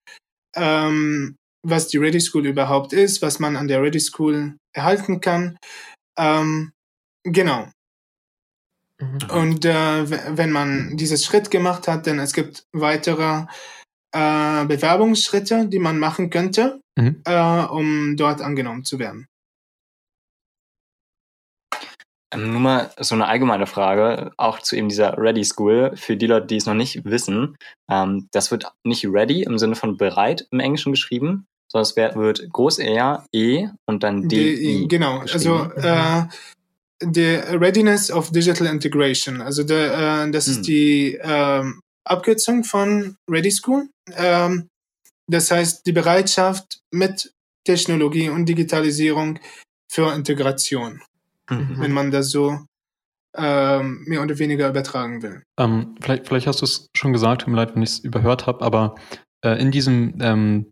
[0.56, 5.58] Ähm, was die Ready School überhaupt ist, was man an der Ready School erhalten kann.
[6.18, 6.72] Ähm,
[7.24, 7.68] genau.
[9.00, 9.30] Mhm.
[9.32, 13.46] Und äh, wenn man dieses Schritt gemacht hat, dann es gibt weitere
[14.14, 17.22] äh, Bewerbungsschritte, die man machen könnte, mhm.
[17.26, 19.28] äh, um dort angenommen zu werden.
[22.38, 26.48] Nur mal so eine allgemeine Frage, auch zu eben dieser Ready School, für die Leute,
[26.48, 27.58] die es noch nicht wissen.
[27.90, 32.50] Ähm, das wird nicht ready im Sinne von bereit im Englischen geschrieben, sondern es wird
[32.52, 34.56] groß R, E und dann D.
[34.56, 36.24] -I genau, also äh,
[37.00, 39.42] the Readiness of Digital Integration.
[39.42, 40.54] Also der, äh, das hm.
[40.54, 43.90] ist die ähm, Abkürzung von Ready School.
[44.16, 44.70] Ähm,
[45.30, 47.34] das heißt die Bereitschaft mit
[47.66, 49.40] Technologie und Digitalisierung
[49.92, 51.02] für Integration
[51.50, 51.76] mhm.
[51.80, 52.60] wenn man das so
[53.36, 55.44] ähm, mehr oder weniger übertragen will.
[55.60, 58.48] Ähm, vielleicht, vielleicht hast du es schon gesagt, tut mir leid, wenn ich es überhört
[58.48, 58.96] habe, aber
[59.46, 60.72] äh, in diesem ähm,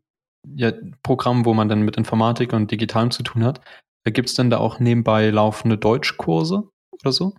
[0.55, 0.71] ja,
[1.03, 3.61] Programm, wo man dann mit Informatik und Digitalem zu tun hat,
[4.05, 7.35] äh, gibt es denn da auch nebenbei laufende Deutschkurse oder so?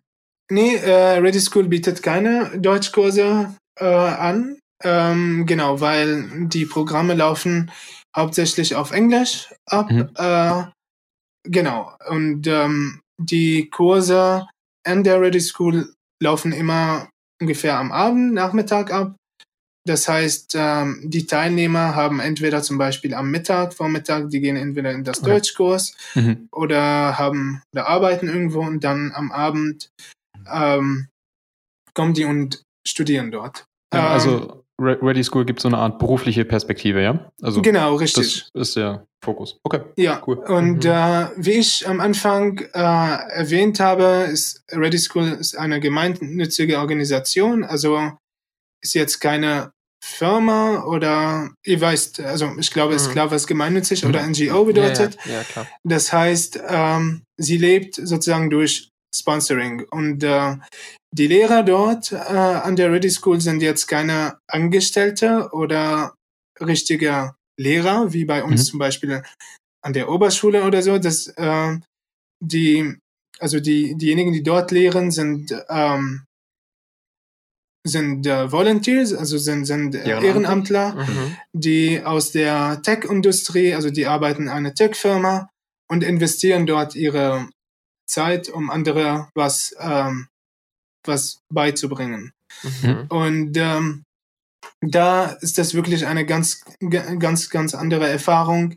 [0.50, 4.58] Nee, äh, Ready School bietet keine Deutschkurse äh, an.
[4.84, 7.70] Ähm, genau, weil die Programme laufen
[8.14, 9.90] hauptsächlich auf Englisch ab.
[9.90, 10.10] Mhm.
[10.14, 10.64] Äh,
[11.44, 11.92] genau.
[12.08, 14.46] Und ähm, die Kurse
[14.84, 17.08] an der Ready School laufen immer
[17.40, 19.16] ungefähr am Abend, Nachmittag ab.
[19.86, 24.90] Das heißt, ähm, die Teilnehmer haben entweder zum Beispiel am Mittag, Vormittag, die gehen entweder
[24.90, 25.30] in das okay.
[25.30, 26.48] Deutschkurs mhm.
[26.50, 29.90] oder haben oder arbeiten irgendwo und dann am Abend
[30.52, 31.08] ähm,
[31.94, 33.64] kommen die und studieren dort.
[33.94, 37.32] Ja, also Ready School gibt so eine Art berufliche Perspektive, ja?
[37.40, 38.50] Also genau, richtig.
[38.52, 39.58] Das ist der Fokus.
[39.62, 39.80] Okay.
[39.96, 40.36] Ja, cool.
[40.36, 40.90] Und mhm.
[40.90, 47.64] äh, wie ich am Anfang äh, erwähnt habe, ist Ready School ist eine gemeinnützige Organisation,
[47.64, 48.12] also
[48.82, 49.72] ist jetzt keine
[50.04, 53.12] Firma oder ihr weißt, also ich glaube, es ist mhm.
[53.12, 54.10] klar, was gemeinnützig mhm.
[54.10, 55.16] oder NGO bedeutet.
[55.24, 55.66] Ja, ja, klar.
[55.84, 60.56] Das heißt, ähm, sie lebt sozusagen durch Sponsoring und äh,
[61.16, 66.14] die Lehrer dort äh, an der Ready School sind jetzt keine Angestellte oder
[66.60, 68.66] richtige Lehrer, wie bei uns mhm.
[68.66, 69.22] zum Beispiel
[69.82, 70.98] an der Oberschule oder so.
[70.98, 71.78] Das, äh,
[72.40, 72.94] die,
[73.38, 76.24] also die, diejenigen, die dort lehren, sind, ähm,
[77.86, 81.36] sind äh, Volunteers, also sind, sind Ehrenamtler, mhm.
[81.52, 85.48] die aus der Tech-Industrie, also die arbeiten in einer Tech-Firma
[85.88, 87.48] und investieren dort ihre
[88.06, 90.28] Zeit, um andere was ähm,
[91.06, 92.32] was beizubringen.
[92.62, 93.06] Mhm.
[93.08, 94.04] Und ähm,
[94.80, 98.76] da ist das wirklich eine ganz, ganz, ganz andere Erfahrung.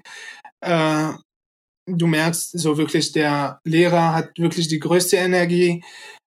[0.61, 1.13] Äh,
[1.87, 5.83] du merkst so wirklich, der Lehrer hat wirklich die größte Energie.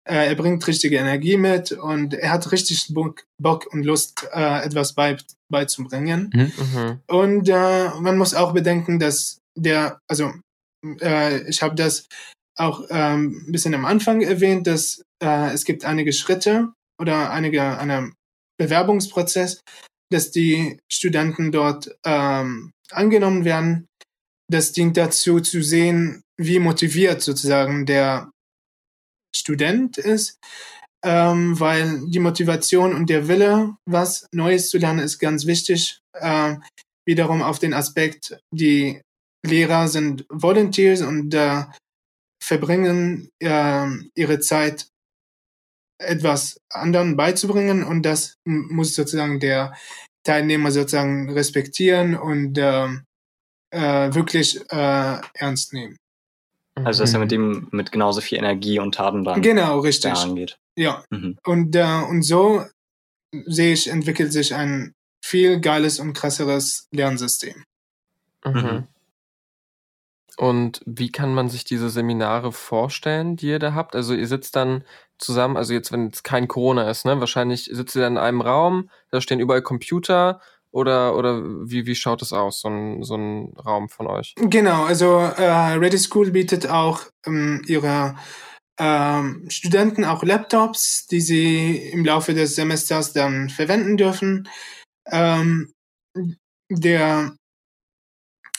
[0.08, 4.64] Äh, er bringt richtige Energie mit und er hat richtig Bock, Bock und Lust, äh,
[4.64, 5.18] etwas bei,
[5.52, 6.32] beizubringen.
[6.34, 7.02] Mhm.
[7.08, 10.34] Und äh, man muss auch bedenken, dass der, also
[11.02, 12.08] äh, ich habe das
[12.58, 17.78] auch ähm, ein bisschen am Anfang erwähnt, dass äh, es gibt einige Schritte oder einige
[17.78, 18.14] einen
[18.58, 19.62] Bewerbungsprozess,
[20.12, 23.88] dass die Studenten dort ähm, angenommen werden.
[24.52, 28.32] Das dient dazu zu sehen, wie motiviert sozusagen der
[29.36, 30.40] Student ist,
[31.06, 36.00] ähm, weil die Motivation und der Wille, was Neues zu lernen, ist ganz wichtig.
[36.14, 36.56] Äh,
[37.08, 39.02] wiederum auf den Aspekt, die
[39.46, 41.64] Lehrer sind Volunteers und äh,
[42.44, 44.88] verbringen äh, ihre Zeit
[46.00, 49.74] etwas anderen beizubringen und das muss sozusagen der
[50.24, 52.88] Teilnehmer sozusagen respektieren und äh,
[53.72, 55.98] äh, wirklich äh, ernst nehmen.
[56.76, 60.58] Also dass er mit dem mit genauso viel Energie und Taten dann genau richtig angeht.
[60.78, 61.38] Ja mhm.
[61.46, 62.64] und äh, und so
[63.32, 67.64] sehe ich entwickelt sich ein viel geiles und krasseres Lernsystem.
[68.46, 68.88] Mhm.
[70.38, 73.94] Und wie kann man sich diese Seminare vorstellen, die ihr da habt?
[73.94, 74.86] Also ihr sitzt dann
[75.20, 77.20] zusammen, also jetzt, wenn es kein Corona ist, ne?
[77.20, 81.96] Wahrscheinlich sitzt ihr dann in einem Raum, da stehen überall Computer oder, oder wie, wie
[81.96, 84.34] schaut es aus, so ein, so ein Raum von euch?
[84.38, 88.16] Genau, also äh, Ready School bietet auch ähm, ihre
[88.80, 94.48] ähm, Studenten auch Laptops, die sie im Laufe des Semesters dann verwenden dürfen.
[95.12, 95.72] Ähm,
[96.70, 97.36] der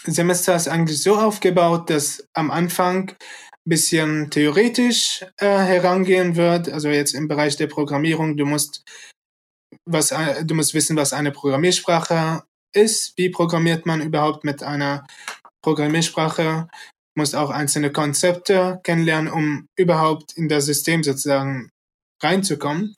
[0.04, 3.14] Semester ist eigentlich so aufgebaut, dass am Anfang
[3.66, 6.68] bisschen theoretisch äh, herangehen wird.
[6.68, 8.82] Also jetzt im Bereich der Programmierung, du musst
[9.86, 12.42] was, äh, du musst wissen, was eine Programmiersprache
[12.74, 13.12] ist.
[13.16, 15.06] Wie programmiert man überhaupt mit einer
[15.62, 16.68] Programmiersprache?
[17.14, 21.70] Du musst auch einzelne Konzepte kennenlernen, um überhaupt in das System sozusagen
[22.22, 22.94] reinzukommen.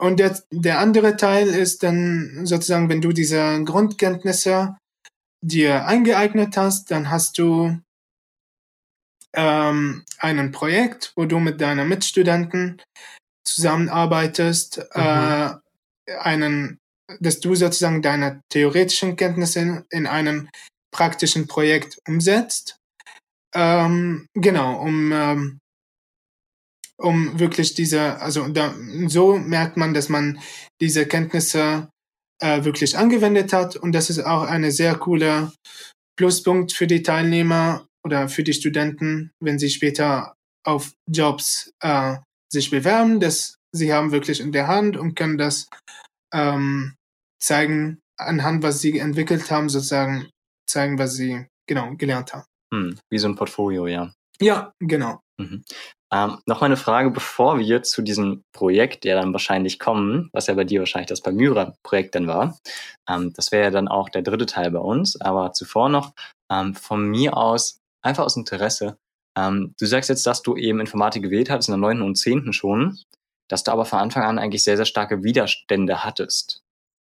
[0.00, 4.76] Und der, der andere Teil ist dann sozusagen, wenn du diese Grundkenntnisse
[5.42, 7.78] dir eingeeignet hast, dann hast du
[9.34, 12.80] ähm, ein Projekt, wo du mit deinen Mitstudenten
[13.46, 15.02] zusammenarbeitest, mhm.
[15.02, 15.54] äh,
[16.18, 16.78] einen,
[17.20, 20.48] dass du sozusagen deine theoretischen Kenntnisse in einem
[20.92, 22.76] praktischen Projekt umsetzt.
[23.54, 25.58] Ähm, genau, um, ähm,
[26.98, 28.74] um wirklich diese, also da,
[29.06, 30.40] so merkt man, dass man
[30.80, 31.88] diese Kenntnisse
[32.40, 35.52] äh, wirklich angewendet hat und das ist auch eine sehr coole
[36.16, 40.34] Pluspunkt für die Teilnehmer oder für die Studenten, wenn sie später
[40.66, 42.16] auf Jobs äh,
[42.52, 45.68] sich bewerben, dass sie haben wirklich in der Hand und können das
[46.32, 46.94] ähm,
[47.42, 50.30] zeigen, anhand was sie entwickelt haben, sozusagen
[50.68, 52.44] zeigen, was sie genau gelernt haben.
[52.72, 54.12] Hm, wie so ein Portfolio, ja.
[54.40, 55.20] Ja, genau.
[55.40, 55.64] Mhm.
[56.12, 60.46] Ähm, noch mal eine Frage, bevor wir zu diesem Projekt ja dann wahrscheinlich kommen, was
[60.46, 62.58] ja bei dir wahrscheinlich das Palmyra-Projekt dann war.
[63.08, 65.20] Ähm, das wäre ja dann auch der dritte Teil bei uns.
[65.20, 66.12] Aber zuvor noch
[66.52, 68.98] ähm, von mir aus, einfach aus Interesse.
[69.36, 72.02] Ähm, du sagst jetzt, dass du eben Informatik gewählt hattest in der 9.
[72.02, 72.52] und 10.
[72.52, 72.98] schon,
[73.48, 76.62] dass du aber von Anfang an eigentlich sehr, sehr starke Widerstände hattest.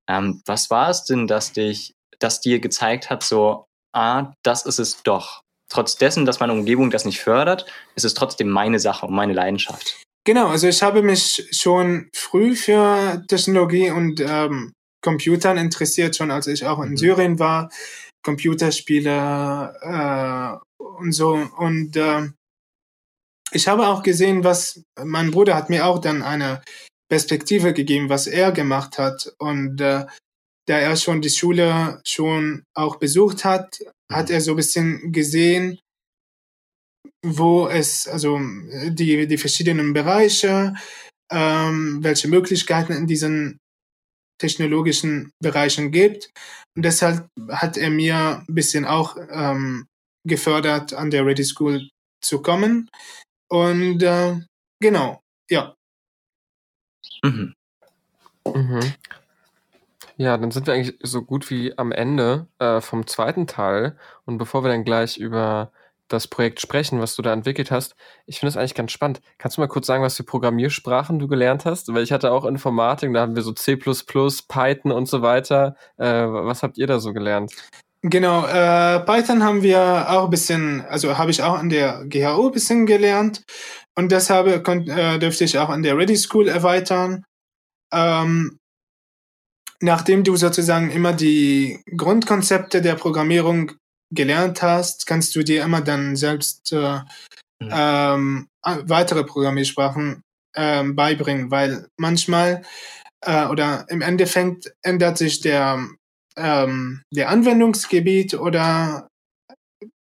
[0.09, 4.79] Ähm, was war es denn, dass dich, das dir gezeigt hat, so, ah, das ist
[4.79, 9.05] es doch trotz dessen, dass meine Umgebung das nicht fördert, ist es trotzdem meine Sache
[9.05, 10.03] und meine Leidenschaft.
[10.25, 16.47] Genau, also ich habe mich schon früh für Technologie und ähm, Computern interessiert, schon als
[16.47, 16.97] ich auch in mhm.
[16.97, 17.69] Syrien war.
[18.25, 21.33] Computerspiele äh, und so.
[21.57, 22.27] Und äh,
[23.51, 26.61] ich habe auch gesehen, was mein Bruder hat mir auch dann eine
[27.07, 29.31] Perspektive gegeben, was er gemacht hat.
[29.37, 30.05] Und äh,
[30.67, 33.79] da er schon die Schule schon auch besucht hat,
[34.11, 35.79] hat er so ein bisschen gesehen,
[37.23, 38.39] wo es, also
[38.89, 40.73] die, die verschiedenen Bereiche,
[41.31, 43.59] ähm, welche Möglichkeiten in diesen
[44.37, 46.31] technologischen Bereichen gibt.
[46.75, 49.87] Und deshalb hat er mir ein bisschen auch ähm,
[50.25, 51.89] gefördert, an der Ready School
[52.21, 52.89] zu kommen.
[53.49, 54.39] Und äh,
[54.79, 55.75] genau, ja.
[57.23, 57.53] Mhm.
[58.53, 58.93] Mhm.
[60.17, 63.97] Ja, dann sind wir eigentlich so gut wie am Ende äh, vom zweiten Teil.
[64.25, 65.71] Und bevor wir dann gleich über
[66.07, 69.21] das Projekt sprechen, was du da entwickelt hast, ich finde es eigentlich ganz spannend.
[69.37, 71.93] Kannst du mal kurz sagen, was für Programmiersprachen du gelernt hast?
[71.93, 75.75] Weil ich hatte auch Informatik, da haben wir so C++, Python und so weiter.
[75.97, 77.53] Äh, was habt ihr da so gelernt?
[78.01, 82.47] Genau, äh, Python haben wir auch ein bisschen, also habe ich auch an der GHU
[82.47, 83.43] ein bisschen gelernt
[83.95, 87.23] und das habe, äh, dürfte ich auch an der Ready School erweitern.
[87.91, 88.59] Ähm,
[89.81, 93.71] nachdem du sozusagen immer die Grundkonzepte der Programmierung
[94.13, 96.99] gelernt hast, kannst du dir immer dann selbst äh,
[97.59, 97.69] mhm.
[97.71, 100.21] ähm, weitere Programmiersprachen
[100.55, 102.63] ähm, beibringen, weil manchmal
[103.21, 105.85] äh, oder im Endeffekt ändert sich der,
[106.37, 109.07] ähm, der Anwendungsgebiet oder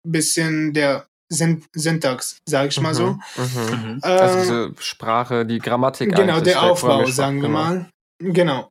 [0.05, 3.13] bisschen der Syntax, sage ich mal so.
[3.13, 4.01] Mhm, mhm.
[4.03, 6.15] Äh, also diese Sprache, die Grammatik.
[6.15, 7.59] Genau, der Aufbau, sagen wir genau.
[7.59, 7.91] mal.
[8.19, 8.71] Genau.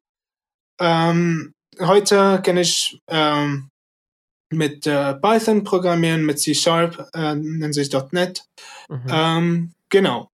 [0.82, 3.70] Ähm, heute kann ich ähm,
[4.52, 8.44] mit äh, Python programmieren, mit C Sharp, äh, nennt sich .NET.
[8.90, 9.02] Mhm.
[9.10, 10.30] Ähm, genau.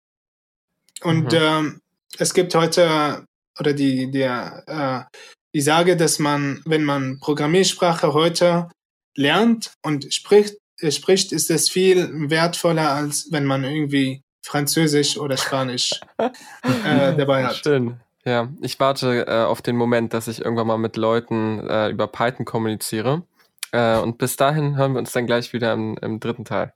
[1.01, 1.39] Und mhm.
[1.39, 1.81] ähm,
[2.17, 3.25] es gibt heute,
[3.59, 5.17] oder die, der, äh,
[5.53, 8.69] die Sage, dass man, wenn man Programmiersprache heute
[9.15, 15.37] lernt und spricht, äh, spricht, ist es viel wertvoller, als wenn man irgendwie Französisch oder
[15.37, 16.29] Spanisch äh,
[17.15, 17.55] dabei hat.
[17.55, 17.97] Stimmt.
[18.23, 21.59] Ja, ich warte äh, auf den Moment, dass ich irgendwann mal mit Leuten
[21.89, 23.23] über Python kommuniziere.
[23.71, 26.73] Äh, und bis dahin hören wir uns dann gleich wieder im, im dritten Teil.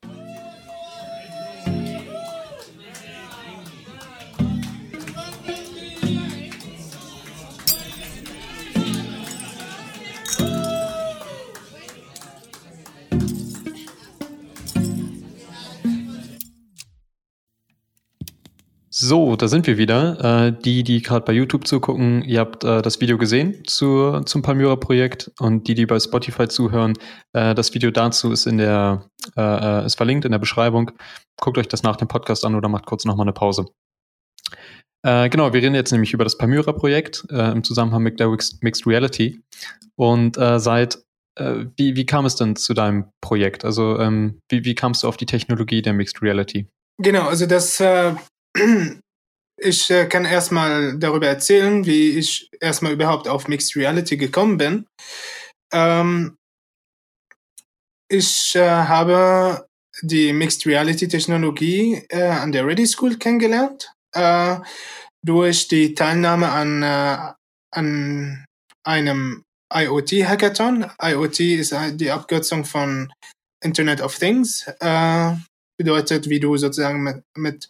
[19.07, 20.47] So, da sind wir wieder.
[20.47, 24.41] Äh, die, die gerade bei YouTube zugucken, ihr habt äh, das Video gesehen zu, zum
[24.41, 26.93] Palmyra-Projekt und die, die bei Spotify zuhören,
[27.33, 30.89] äh, das Video dazu ist in der, äh, äh, ist verlinkt in der Beschreibung.
[31.39, 33.67] Guckt euch das nach dem Podcast an oder macht kurz nochmal eine Pause.
[35.03, 39.39] Äh, genau, wir reden jetzt nämlich über das Palmyra-Projekt im Zusammenhang mit der Mixed Reality.
[39.97, 40.97] Und seit,
[41.37, 43.65] wie, wie kam es denn zu deinem Projekt?
[43.65, 46.69] Also ähm, wie, wie kamst du auf die Technologie der Mixed Reality?
[46.97, 48.15] Genau, also das äh,
[49.57, 54.85] ich äh, kann erstmal darüber erzählen, wie ich erstmal überhaupt auf Mixed Reality gekommen bin.
[55.71, 56.37] Ähm,
[58.07, 59.67] ich äh, habe
[60.01, 64.57] die Mixed Reality Technologie äh, an der Ready School kennengelernt, äh,
[65.23, 67.33] durch die Teilnahme an, äh,
[67.71, 68.45] an
[68.83, 69.43] einem
[69.73, 70.91] IoT-Hackathon.
[71.01, 73.11] IoT ist die Abkürzung von
[73.63, 74.69] Internet of Things.
[75.77, 77.69] Bedeutet, wie du sozusagen mit, mit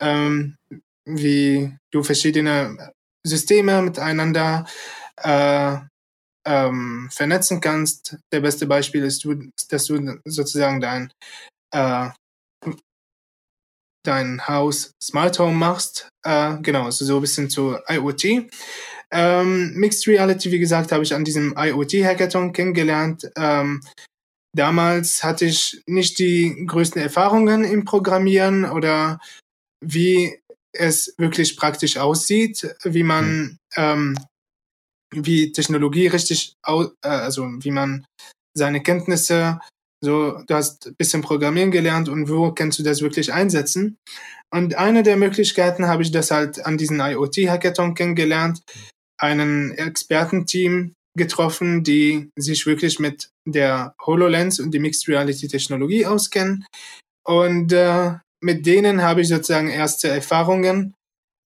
[0.00, 0.56] ähm,
[1.04, 2.92] wie du verschiedene
[3.24, 4.66] Systeme miteinander
[5.16, 5.76] äh,
[6.46, 8.16] ähm, vernetzen kannst.
[8.32, 11.12] Der beste Beispiel ist, du, dass du sozusagen dein,
[11.72, 12.08] äh,
[14.04, 16.08] dein Haus Smart Home machst.
[16.24, 18.48] Äh, genau, also so ein bisschen zu IoT.
[19.10, 23.30] Ähm, Mixed Reality, wie gesagt, habe ich an diesem IoT-Hackathon kennengelernt.
[23.36, 23.80] Ähm,
[24.56, 29.20] damals hatte ich nicht die größten Erfahrungen im Programmieren oder
[29.80, 30.38] wie
[30.72, 33.58] es wirklich praktisch aussieht, wie man, mhm.
[33.76, 34.18] ähm,
[35.14, 38.04] wie Technologie richtig, au äh, also wie man
[38.56, 39.60] seine Kenntnisse,
[40.02, 43.96] so, du hast ein bisschen Programmieren gelernt und wo kannst du das wirklich einsetzen?
[44.52, 48.62] Und eine der Möglichkeiten habe ich das halt an diesen IoT-Hackathon kennengelernt,
[49.18, 56.64] einen Expertenteam getroffen, die sich wirklich mit der HoloLens und die Mixed Reality Technologie auskennen.
[57.24, 60.94] Und äh, mit denen habe ich sozusagen erste Erfahrungen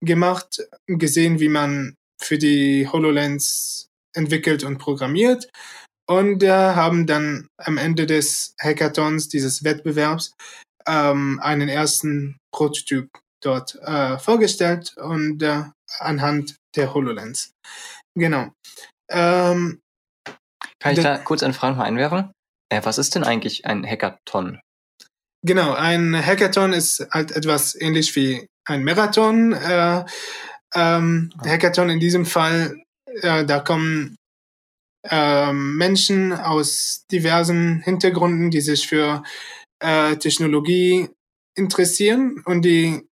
[0.03, 5.49] gemacht, gesehen, wie man für die HoloLens entwickelt und programmiert
[6.09, 10.34] und äh, haben dann am Ende des Hackathons, dieses Wettbewerbs,
[10.88, 13.09] ähm, einen ersten Prototyp
[13.43, 15.63] dort äh, vorgestellt und äh,
[15.99, 17.51] anhand der HoloLens.
[18.18, 18.51] Genau.
[19.10, 19.82] Ähm,
[20.80, 22.32] Kann ich da kurz eine Frage mal einwerfen?
[22.70, 24.60] Äh, was ist denn eigentlich ein Hackathon?
[25.43, 29.53] Genau, ein Hackathon ist halt etwas ähnlich wie ein Marathon.
[29.53, 30.05] Äh,
[30.76, 31.47] ähm, ah.
[31.47, 32.82] Hackathon in diesem Fall,
[33.22, 34.18] äh, da kommen
[35.10, 39.24] äh, Menschen aus diversen Hintergründen, die sich für
[39.80, 41.10] äh, Technologie
[41.55, 43.08] interessieren und die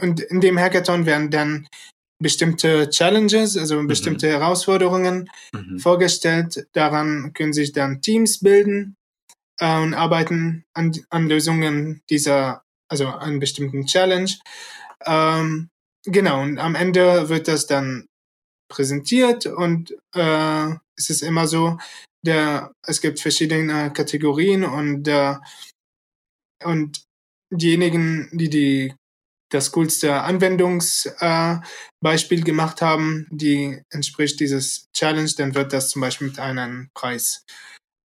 [0.00, 1.68] und in dem Hackathon werden dann
[2.20, 3.86] bestimmte Challenges, also mhm.
[3.86, 4.30] bestimmte mhm.
[4.32, 5.78] Herausforderungen mhm.
[5.78, 6.66] vorgestellt.
[6.72, 8.96] Daran können sich dann Teams bilden
[9.58, 14.30] äh, und arbeiten an, an Lösungen dieser, also an bestimmten Challenge.
[15.06, 15.68] Ähm,
[16.04, 18.06] genau, und am Ende wird das dann
[18.68, 21.78] präsentiert und äh, es ist immer so,
[22.24, 25.36] der, es gibt verschiedene Kategorien und, äh,
[26.64, 27.04] und
[27.50, 28.94] diejenigen, die die
[29.50, 36.28] das coolste Anwendungsbeispiel äh, gemacht haben, die entspricht dieses Challenge, dann wird das zum Beispiel
[36.28, 37.44] mit einem Preis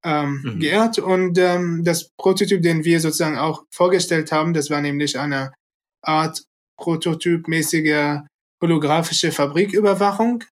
[0.06, 0.60] ähm, mhm.
[0.60, 1.00] geehrt.
[1.00, 5.54] Und ähm, das Prototyp, den wir sozusagen auch vorgestellt haben, das war nämlich eine
[6.02, 6.44] Art
[6.80, 8.22] prototypmäßige
[8.62, 10.44] holographische Fabriküberwachung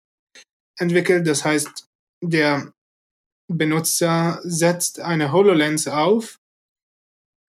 [0.78, 1.28] entwickelt.
[1.28, 1.86] Das heißt,
[2.24, 2.72] der
[3.50, 6.38] Benutzer setzt eine HoloLens auf.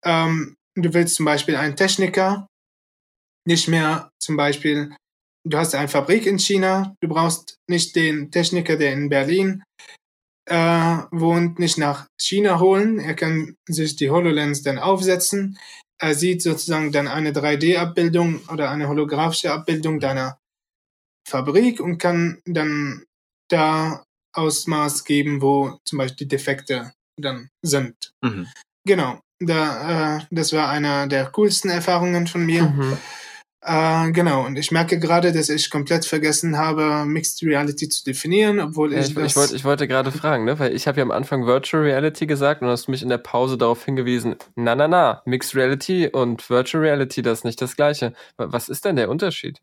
[0.05, 2.47] Ähm, du willst zum Beispiel einen Techniker
[3.47, 4.95] nicht mehr zum Beispiel,
[5.45, 9.63] du hast eine Fabrik in China, du brauchst nicht den Techniker, der in Berlin
[10.47, 12.99] äh, wohnt, nicht nach China holen.
[12.99, 15.59] Er kann sich die HoloLens dann aufsetzen.
[16.01, 20.39] Er sieht sozusagen dann eine 3D-Abbildung oder eine holographische Abbildung deiner
[21.29, 23.05] Fabrik und kann dann
[23.49, 28.13] da Ausmaß geben, wo zum Beispiel die Defekte dann sind.
[28.23, 28.49] Mhm.
[28.85, 29.21] Genau.
[29.39, 32.63] Da, äh, das war einer der coolsten Erfahrungen von mir.
[32.63, 32.99] Mhm.
[33.65, 38.59] Äh, genau, und ich merke gerade, dass ich komplett vergessen habe, Mixed Reality zu definieren,
[38.59, 39.11] obwohl ich.
[39.11, 40.59] Ja, ich, ich, wollte, ich wollte gerade fragen, ne?
[40.59, 43.57] Weil ich habe ja am Anfang Virtual Reality gesagt und hast mich in der Pause
[43.57, 48.15] darauf hingewiesen, na na na, Mixed Reality und Virtual Reality, das ist nicht das gleiche.
[48.37, 49.61] Was ist denn der Unterschied?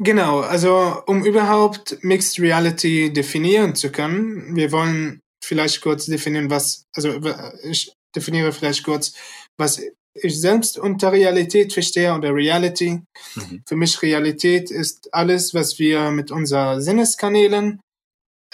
[0.00, 6.84] Genau, also um überhaupt Mixed Reality definieren zu können, wir wollen vielleicht kurz definieren, was,
[6.94, 7.18] also
[7.64, 9.14] ich definiere vielleicht kurz,
[9.56, 9.82] was
[10.22, 13.02] ich selbst unter Realität verstehe oder Reality.
[13.34, 13.62] Mhm.
[13.66, 17.80] Für mich Realität ist alles, was wir mit unseren Sinneskanälen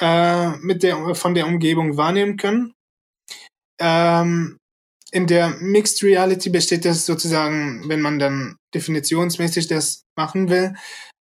[0.01, 2.73] äh, mit der, von der Umgebung wahrnehmen können.
[3.81, 4.59] Ähm,
[5.13, 10.75] in der Mixed Reality besteht das sozusagen, wenn man dann definitionsmäßig das machen will,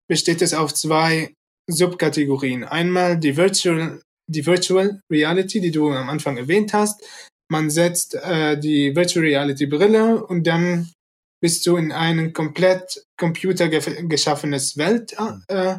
[0.09, 1.33] besteht es auf zwei
[1.69, 2.63] Subkategorien.
[2.63, 7.03] Einmal die Virtual, die Virtual Reality, die du am Anfang erwähnt hast.
[7.53, 10.91] Man setzt äh, die Virtual Reality Brille und dann
[11.39, 15.15] bist du in ein komplett computergeschaffenes Welt
[15.49, 15.77] äh,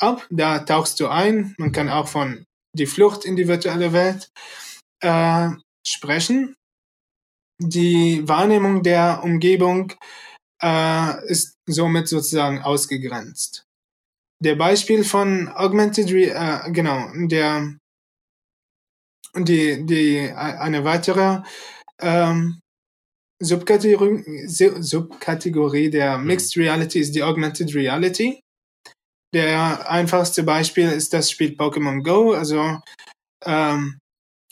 [0.00, 0.26] ab.
[0.30, 1.54] Da tauchst du ein.
[1.58, 2.44] Man kann auch von
[2.76, 4.32] die Flucht in die virtuelle Welt
[5.00, 5.50] äh,
[5.86, 6.56] sprechen.
[7.62, 9.92] Die Wahrnehmung der Umgebung
[10.60, 13.62] äh, ist somit sozusagen ausgegrenzt.
[14.42, 17.76] Der Beispiel von Augmented Re äh, genau, der
[19.36, 21.42] die, die eine weitere
[22.00, 22.60] ähm,
[23.42, 26.26] Subkategorie, Subkategorie der mhm.
[26.26, 28.40] Mixed Reality ist die Augmented Reality.
[29.32, 32.32] Der einfachste Beispiel ist das Spiel Pokémon Go.
[32.32, 32.80] Also
[33.44, 33.98] ähm,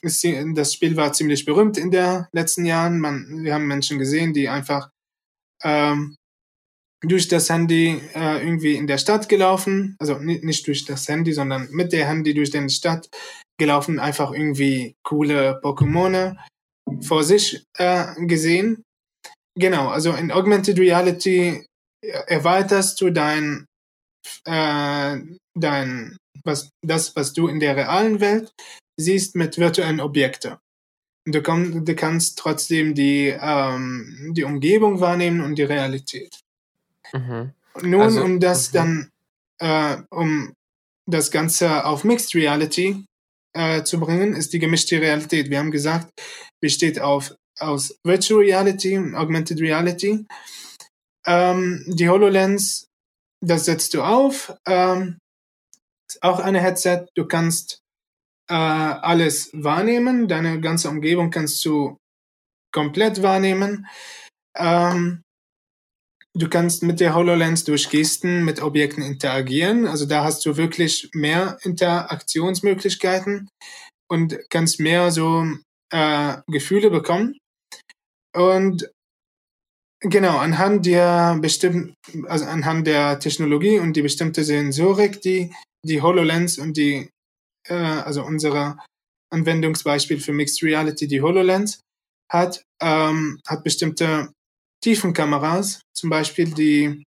[0.01, 3.01] das Spiel war ziemlich berühmt in den letzten Jahren.
[3.01, 4.91] Man, wir haben Menschen gesehen, die einfach
[5.65, 6.17] ähm,
[7.01, 11.69] durch das Handy äh, irgendwie in der Stadt gelaufen, also nicht durch das Handy, sondern
[11.71, 13.09] mit der Handy durch die Stadt
[13.59, 16.37] gelaufen, einfach irgendwie coole Pokémone
[17.03, 18.83] vor sich äh, gesehen.
[19.57, 21.67] Genau, also in Augmented Reality
[22.03, 23.67] erweiterst du dein,
[24.45, 25.19] äh,
[25.55, 28.53] dein was, das, was du in der realen Welt
[28.99, 30.57] siehst, mit virtuellen Objekten.
[31.27, 36.41] Du, komm, du kannst trotzdem die, ähm, die Umgebung wahrnehmen und die Realität.
[37.13, 37.53] Mhm.
[37.83, 38.77] Nun, also, um das mhm.
[38.77, 39.11] dann,
[39.61, 40.55] äh, um
[41.07, 43.05] das Ganze auf Mixed Reality
[43.55, 45.51] äh, zu bringen, ist die gemischte Realität.
[45.51, 46.11] Wir haben gesagt,
[46.61, 50.27] besteht auf, aus Virtual Reality und Augmented Reality.
[51.27, 52.89] Ähm, die HoloLens,
[53.45, 54.55] das setzt du auf.
[54.67, 55.19] Ähm,
[56.09, 57.07] ist auch eine Headset.
[57.15, 57.81] Du kannst
[58.49, 60.29] äh, alles wahrnehmen.
[60.29, 61.97] Deine ganze Umgebung kannst du
[62.73, 63.87] komplett wahrnehmen.
[64.57, 65.23] Ähm,
[66.37, 69.87] du kannst mit der HoloLens durch Gesten mit Objekten interagieren.
[69.87, 73.49] Also da hast du wirklich mehr Interaktionsmöglichkeiten
[74.11, 75.47] und kannst mehr so
[75.93, 77.37] äh, Gefühle bekommen.
[78.37, 78.91] Und
[80.01, 81.95] genau, anhand der bestimmten,
[82.27, 85.53] also anhand der Technologie und die bestimmte Sensorik, die
[85.85, 87.09] die HoloLens und die
[87.69, 88.79] äh, also unsere
[89.31, 91.81] Anwendungsbeispiel für Mixed Reality, die HoloLens,
[92.31, 94.33] hat, ähm, hat bestimmte
[94.83, 97.05] Tiefenkameras, zum Beispiel die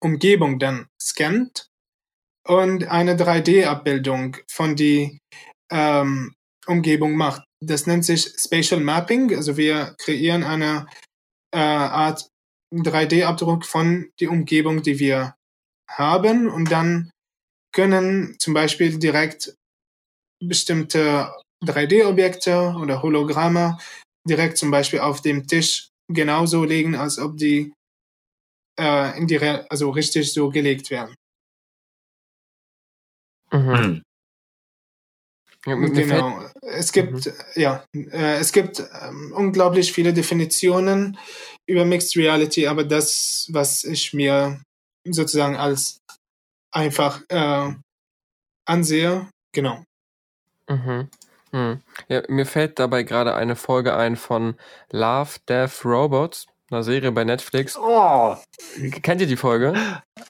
[0.00, 1.68] Umgebung dann scannt
[2.46, 5.18] und eine 3D-Abbildung von die
[5.70, 6.34] ähm,
[6.66, 7.44] Umgebung macht.
[7.60, 9.34] Das nennt sich Spatial Mapping.
[9.34, 10.86] Also wir kreieren eine
[11.54, 12.28] äh, Art
[12.74, 15.34] 3D-Abdruck von die Umgebung, die wir
[15.88, 17.10] haben und dann
[17.74, 19.54] können zum Beispiel direkt
[20.42, 21.32] bestimmte
[21.64, 23.78] 3D-Objekte oder Hologramme
[24.28, 27.72] direkt zum Beispiel auf dem Tisch genauso legen, als ob die
[28.78, 31.14] äh, in die Re also richtig so gelegt werden.
[33.52, 34.02] Mhm.
[35.64, 36.44] Ja, genau.
[36.62, 37.32] Es gibt, mhm.
[37.54, 41.16] ja, äh, es gibt ähm, unglaublich viele Definitionen
[41.68, 44.60] über Mixed Reality, aber das, was ich mir
[45.08, 45.98] sozusagen als
[46.72, 47.74] einfach äh,
[48.66, 49.30] ansehe.
[49.54, 49.84] Genau.
[50.68, 51.08] Mhm.
[51.52, 51.80] Mhm.
[52.08, 54.54] Ja, mir fällt dabei gerade eine Folge ein von
[54.90, 57.78] Love, Death, Robots, einer Serie bei Netflix.
[57.78, 58.34] Oh.
[59.02, 59.74] Kennt ihr die Folge?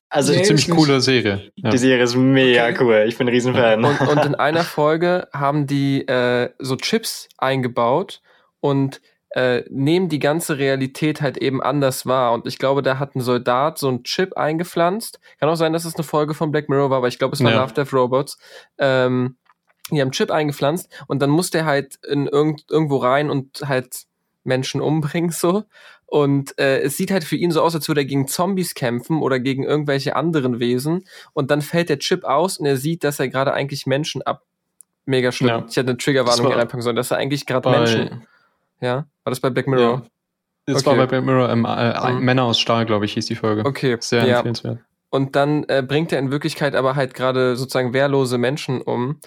[0.08, 1.52] Also nee, ziemlich coole Serie.
[1.54, 1.70] Ja.
[1.70, 2.76] Die Serie ist mega okay.
[2.80, 3.04] cool.
[3.06, 3.84] Ich bin ein Riesenfan.
[3.84, 8.20] Und, und in einer Folge haben die äh, so Chips eingebaut
[8.60, 9.00] und
[9.34, 12.32] äh, nehmen die ganze Realität halt eben anders wahr.
[12.32, 15.20] Und ich glaube, da hat ein Soldat so einen Chip eingepflanzt.
[15.38, 17.42] Kann auch sein, dass es eine Folge von Black Mirror war, aber ich glaube, es
[17.42, 17.62] war ja.
[17.62, 18.38] Love Death Robots.
[18.78, 19.36] Ähm,
[19.90, 23.62] die haben einen Chip eingepflanzt und dann muss der halt in irgend, irgendwo rein und
[23.66, 24.04] halt
[24.44, 25.64] Menschen umbringen so.
[26.06, 29.22] Und äh, es sieht halt für ihn so aus, als würde er gegen Zombies kämpfen
[29.22, 31.06] oder gegen irgendwelche anderen Wesen.
[31.32, 34.42] Und dann fällt der Chip aus und er sieht, dass er gerade eigentlich Menschen ab.
[35.06, 35.48] Mega schlimm.
[35.48, 35.64] Ja.
[35.68, 38.26] Ich hätte eine Triggerwarnung hier reinpacken sollen, dass er eigentlich gerade Menschen
[38.82, 39.06] ja?
[39.24, 40.02] War das bei Black Mirror?
[40.02, 40.02] Ja.
[40.66, 40.86] Das okay.
[40.86, 43.64] war bei Black Mirror, ähm, äh, um, Männer aus Stahl, glaube ich, hieß die Folge.
[43.64, 43.96] Okay.
[44.00, 44.36] Sehr ja.
[44.36, 44.80] empfehlenswert.
[45.08, 49.20] Und dann äh, bringt er in Wirklichkeit aber halt gerade sozusagen wehrlose Menschen um.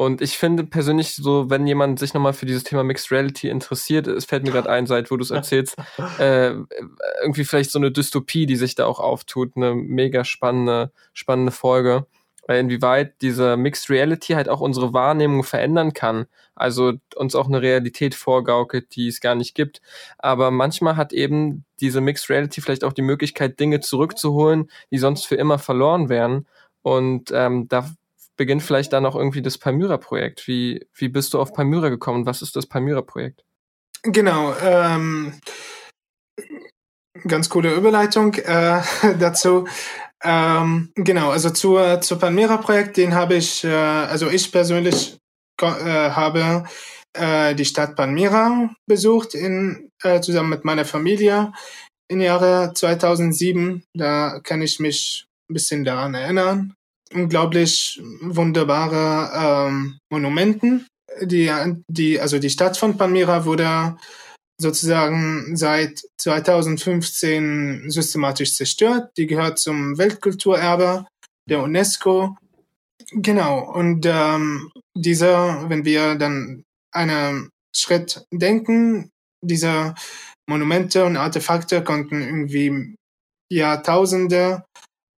[0.00, 4.06] Und ich finde persönlich so, wenn jemand sich nochmal für dieses Thema Mixed Reality interessiert,
[4.06, 5.76] es fällt mir gerade ein, seit wo du es erzählst,
[6.18, 6.54] äh,
[7.20, 12.06] irgendwie vielleicht so eine Dystopie, die sich da auch auftut, eine mega spannende, spannende Folge
[12.48, 16.24] inwieweit diese Mixed Reality halt auch unsere Wahrnehmung verändern kann.
[16.54, 19.82] Also uns auch eine Realität vorgaukelt, die es gar nicht gibt.
[20.16, 25.26] Aber manchmal hat eben diese Mixed Reality vielleicht auch die Möglichkeit, Dinge zurückzuholen, die sonst
[25.26, 26.46] für immer verloren wären.
[26.82, 27.90] Und ähm, da
[28.40, 30.48] beginnt vielleicht dann auch irgendwie das Palmyra-Projekt.
[30.48, 32.24] Wie, wie bist du auf Palmyra gekommen?
[32.24, 33.44] Was ist das Palmyra-Projekt?
[34.02, 34.54] Genau.
[34.62, 35.38] Ähm,
[37.28, 38.80] ganz coole Überleitung äh,
[39.18, 39.68] dazu.
[40.24, 45.18] Ähm, genau, also zur, zur Palmyra-Projekt, den habe ich, äh, also ich persönlich
[45.60, 46.64] äh, habe
[47.12, 51.52] äh, die Stadt Palmyra besucht, in, äh, zusammen mit meiner Familie
[52.08, 53.84] im Jahre 2007.
[53.92, 56.74] Da kann ich mich ein bisschen daran erinnern.
[57.12, 60.86] Unglaublich wunderbare ähm, Monumenten.
[61.22, 61.50] Die,
[61.88, 63.96] die, also die Stadt von Palmyra wurde
[64.60, 69.10] sozusagen seit 2015 systematisch zerstört.
[69.16, 71.06] Die gehört zum Weltkulturerbe
[71.48, 72.36] der UNESCO.
[73.12, 79.10] Genau, und ähm, dieser, wenn wir dann einen Schritt denken,
[79.42, 79.94] diese
[80.48, 82.94] Monumente und Artefakte konnten irgendwie
[83.50, 84.64] Jahrtausende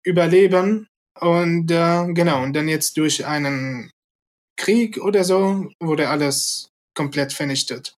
[0.04, 0.86] überleben
[1.20, 3.90] und äh, genau, und dann jetzt durch einen
[4.56, 7.94] Krieg oder so wurde alles komplett vernichtet.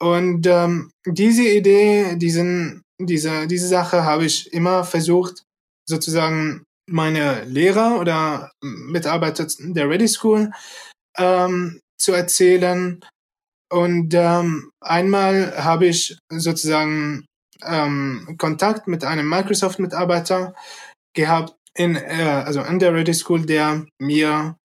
[0.00, 5.42] Und ähm, diese Idee, diesen, diese, diese Sache habe ich immer versucht,
[5.88, 10.50] sozusagen meine Lehrer oder Mitarbeiter der Ready School
[11.16, 13.00] ähm, zu erzählen.
[13.70, 17.26] Und ähm, einmal habe ich sozusagen
[17.64, 20.54] ähm, Kontakt mit einem Microsoft-Mitarbeiter
[21.14, 24.56] gehabt, in, äh, also an der Ready School, der mir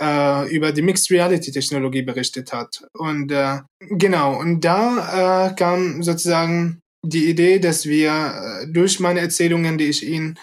[0.00, 2.84] äh, über die Mixed Reality Technologie berichtet hat.
[2.94, 8.10] Und äh, genau, und da äh, kam sozusagen die Idee, dass wir
[8.62, 10.38] äh, durch meine Erzählungen, die ich Ihnen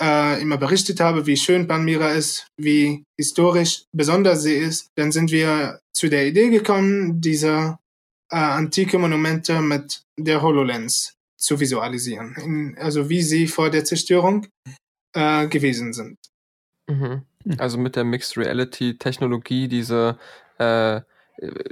[0.00, 5.30] äh, immer berichtet habe, wie schön Palmyra ist, wie historisch besonders sie ist, dann sind
[5.30, 7.78] wir zu der Idee gekommen, diese
[8.32, 14.46] äh, antike Monumente mit der HoloLens zu visualisieren, in, also wie sie vor der Zerstörung
[15.12, 16.18] äh, gewesen sind.
[16.88, 17.24] Mhm.
[17.58, 20.18] Also mit der Mixed Reality Technologie diese
[20.58, 21.00] äh,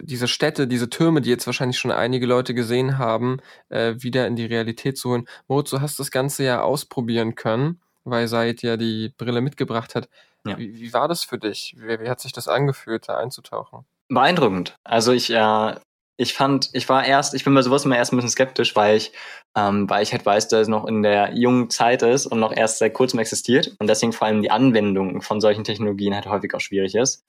[0.01, 4.37] diese Städte, diese Türme, die jetzt wahrscheinlich schon einige Leute gesehen haben, äh, wieder in
[4.37, 5.29] die Realität zu holen.
[5.47, 10.09] Moritz, du hast das Ganze ja ausprobieren können, weil Said ja die Brille mitgebracht hat.
[10.47, 10.57] Ja.
[10.59, 11.77] Wie, wie, war das für dich?
[11.79, 13.85] Wie, wie, hat sich das angefühlt, da einzutauchen?
[14.09, 14.75] Beeindruckend.
[14.85, 15.75] Also ich, äh,
[16.21, 18.97] ich fand, ich war erst, ich bin bei sowas immer erst ein bisschen skeptisch, weil
[18.97, 19.13] ich,
[19.57, 22.53] ähm, weil ich halt weiß, dass es noch in der jungen Zeit ist und noch
[22.55, 26.53] erst seit kurzem existiert und deswegen vor allem die Anwendung von solchen Technologien halt häufig
[26.55, 27.23] auch schwierig ist.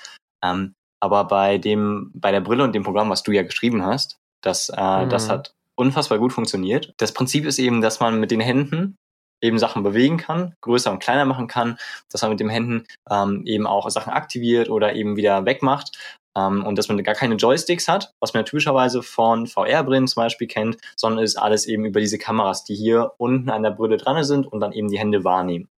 [0.44, 4.18] Ähm, aber bei dem, bei der Brille und dem Programm, was du ja geschrieben hast,
[4.42, 5.10] das, äh, mhm.
[5.10, 6.94] das hat unfassbar gut funktioniert.
[6.98, 8.96] Das Prinzip ist eben, dass man mit den Händen
[9.42, 11.78] eben Sachen bewegen kann, größer und kleiner machen kann,
[12.12, 16.66] dass man mit den Händen ähm, eben auch Sachen aktiviert oder eben wieder wegmacht ähm,
[16.66, 20.78] und dass man gar keine Joysticks hat, was man typischerweise von VR-Brillen zum Beispiel kennt,
[20.96, 24.48] sondern ist alles eben über diese Kameras, die hier unten an der Brille dran sind
[24.48, 25.70] und dann eben die Hände wahrnehmen.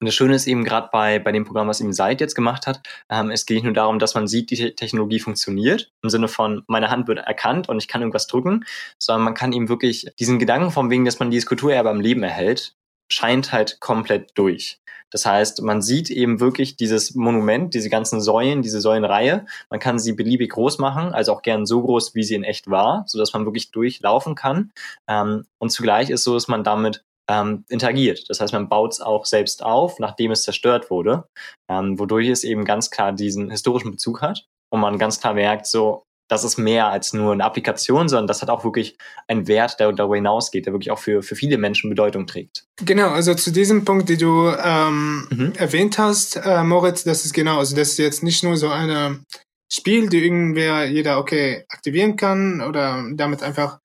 [0.00, 2.66] Und das Schöne ist eben gerade bei, bei dem Programm, was eben Seid jetzt gemacht
[2.66, 2.80] hat,
[3.10, 6.62] ähm, es geht nicht nur darum, dass man sieht, die Technologie funktioniert, im Sinne von,
[6.68, 8.64] meine Hand wird erkannt und ich kann irgendwas drücken,
[8.98, 12.22] sondern man kann eben wirklich diesen Gedanken vom wegen, dass man dieses Kulturerbe am Leben
[12.22, 12.74] erhält,
[13.12, 14.80] scheint halt komplett durch.
[15.12, 19.44] Das heißt, man sieht eben wirklich dieses Monument, diese ganzen Säulen, diese Säulenreihe.
[19.68, 22.70] Man kann sie beliebig groß machen, also auch gern so groß, wie sie in echt
[22.70, 24.72] war, so dass man wirklich durchlaufen kann.
[25.06, 28.28] Ähm, und zugleich ist so, dass man damit ähm, interagiert.
[28.28, 31.24] Das heißt, man baut es auch selbst auf, nachdem es zerstört wurde,
[31.68, 35.66] ähm, wodurch es eben ganz klar diesen historischen Bezug hat und man ganz klar merkt,
[35.66, 38.96] so, das ist mehr als nur eine Applikation, sondern das hat auch wirklich
[39.28, 42.64] einen Wert, der darüber hinausgeht, der wirklich auch für, für viele Menschen Bedeutung trägt.
[42.82, 45.52] Genau, also zu diesem Punkt, den du ähm, mhm.
[45.56, 49.24] erwähnt hast, äh, Moritz, das ist genau, also das ist jetzt nicht nur so ein
[49.70, 53.78] Spiel, die irgendwer, jeder, okay, aktivieren kann oder damit einfach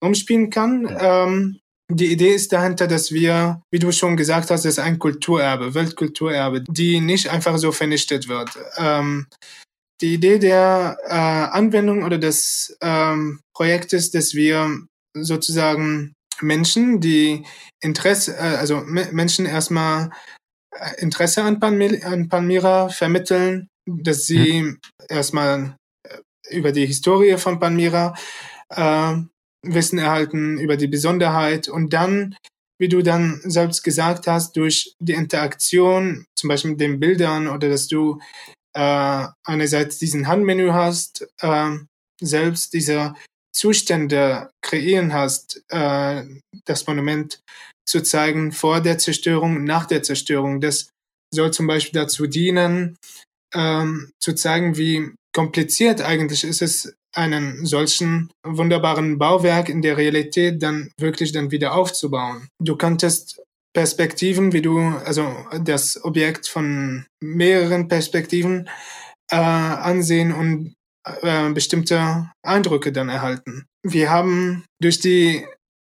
[0.00, 0.88] umspielen kann.
[0.88, 1.24] Ja.
[1.24, 1.58] Ähm,
[1.90, 5.74] die Idee ist dahinter, dass wir, wie du schon gesagt hast, das ist ein Kulturerbe,
[5.74, 8.50] Weltkulturerbe, die nicht einfach so vernichtet wird.
[8.78, 9.26] Ähm,
[10.02, 14.78] die Idee der äh, Anwendung oder des ähm, Projektes, dass wir
[15.14, 17.46] sozusagen Menschen, die
[17.80, 20.10] Interesse, äh, also Menschen erstmal
[20.76, 24.78] äh, Interesse an, Palmyra, an Palmyra vermitteln, dass sie mhm.
[25.08, 26.18] erstmal äh,
[26.56, 28.14] über die Historie von Palmyra
[28.70, 29.14] äh,
[29.64, 32.34] Wissen erhalten, über die Besonderheit und dann,
[32.80, 37.68] wie du dann selbst gesagt hast, durch die Interaktion, zum Beispiel mit den Bildern oder
[37.68, 38.18] dass du
[38.74, 41.70] äh, einerseits diesen Handmenü hast, äh,
[42.20, 43.14] selbst diese
[43.54, 46.24] Zustände kreieren hast, äh,
[46.64, 47.40] das Monument
[47.86, 50.60] zu zeigen vor der Zerstörung, nach der Zerstörung.
[50.60, 50.88] Das
[51.34, 52.96] soll zum Beispiel dazu dienen,
[53.54, 60.62] ähm, zu zeigen, wie kompliziert eigentlich ist es, einen solchen wunderbaren Bauwerk in der Realität
[60.62, 62.48] dann wirklich dann wieder aufzubauen.
[62.58, 63.42] Du könntest
[63.74, 68.68] Perspektiven, wie du, also das Objekt von mehreren Perspektiven
[69.30, 73.66] äh, ansehen und äh, bestimmte Eindrücke dann erhalten.
[73.82, 75.46] Wir haben durch die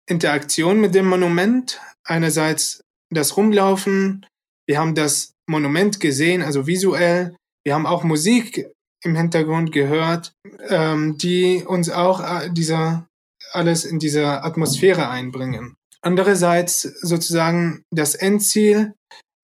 [0.10, 2.82] Interaktion mit dem Monument einerseits
[3.12, 4.26] das Rumlaufen,
[4.68, 8.72] wir haben das Monument gesehen, also visuell, wir haben auch Musik
[9.04, 10.34] im Hintergrund gehört,
[10.70, 13.08] ähm, die uns auch äh, dieser
[13.52, 15.76] alles in diese Atmosphäre einbringen.
[16.04, 18.94] Andererseits sozusagen das Endziel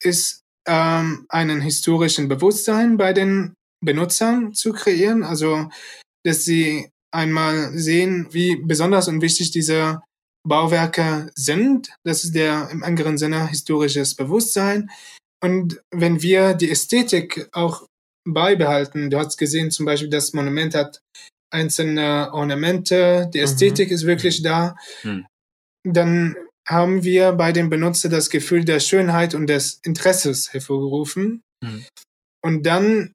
[0.04, 3.54] ist ähm, einen historischen Bewusstsein bei den
[3.84, 5.70] Benutzern zu kreieren, also
[6.26, 10.02] dass sie einmal sehen, wie besonders und wichtig diese
[10.46, 11.90] Bauwerke sind.
[12.04, 14.90] Das ist der im engeren Sinne historisches Bewusstsein.
[15.42, 17.86] Und wenn wir die Ästhetik auch
[18.28, 21.00] beibehalten, du hast gesehen zum Beispiel, das Monument hat
[21.52, 23.46] einzelne Ornamente, die mhm.
[23.46, 23.96] Ästhetik mhm.
[23.96, 25.26] ist wirklich da, mhm.
[25.84, 26.36] dann
[26.70, 31.42] haben wir bei dem Benutzer das Gefühl der Schönheit und des Interesses hervorgerufen.
[31.64, 31.86] Mhm.
[32.44, 33.14] Und dann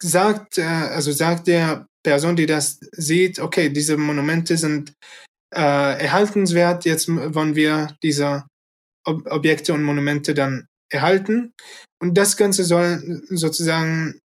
[0.00, 4.92] sagt, äh, also sagt der Person, die das sieht, okay, diese Monumente sind
[5.54, 8.44] äh, erhaltenswert, jetzt wollen wir diese
[9.06, 11.52] Ob Objekte und Monumente dann erhalten.
[12.00, 14.20] Und das Ganze soll sozusagen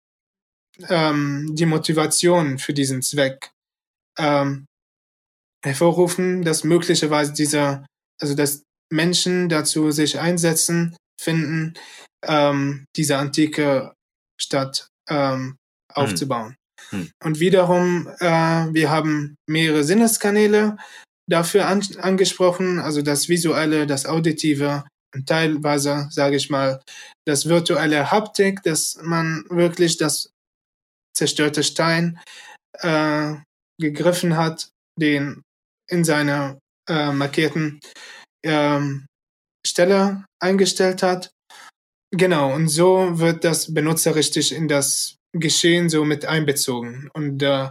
[0.88, 3.50] ähm, die Motivation für diesen Zweck
[4.18, 4.66] ähm,
[5.64, 7.86] hervorrufen, dass möglicherweise dieser,
[8.20, 8.62] also dass
[8.92, 11.74] Menschen dazu sich einsetzen, finden,
[12.26, 13.94] ähm, diese antike
[14.40, 15.56] Stadt ähm,
[15.92, 16.56] aufzubauen.
[16.90, 17.00] Hm.
[17.00, 17.10] Hm.
[17.22, 20.76] Und wiederum, äh, wir haben mehrere Sinneskanäle
[21.28, 24.84] dafür an, angesprochen, also das Visuelle, das Auditive
[25.14, 26.80] und teilweise, sage ich mal,
[27.26, 30.30] das virtuelle Haptik, dass man wirklich das
[31.16, 32.20] zerstörte Stein
[32.80, 33.34] äh,
[33.80, 34.68] gegriffen hat,
[35.00, 35.42] den
[35.88, 36.58] in seiner
[36.88, 37.80] äh, markierten
[38.44, 39.06] ähm,
[39.66, 41.30] Stelle eingestellt hat.
[42.10, 47.10] Genau, und so wird das Benutzer richtig in das Geschehen so mit einbezogen.
[47.12, 47.70] Und äh,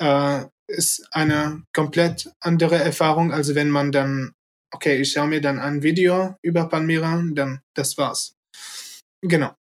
[0.00, 4.32] äh, ist eine komplett andere Erfahrung, als wenn man dann,
[4.72, 8.34] okay, ich schaue mir dann ein Video über Palmyra, dann das war's.
[9.20, 9.54] Genau.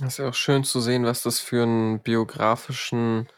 [0.00, 3.28] Das ist ja auch schön zu sehen, was das für einen biografischen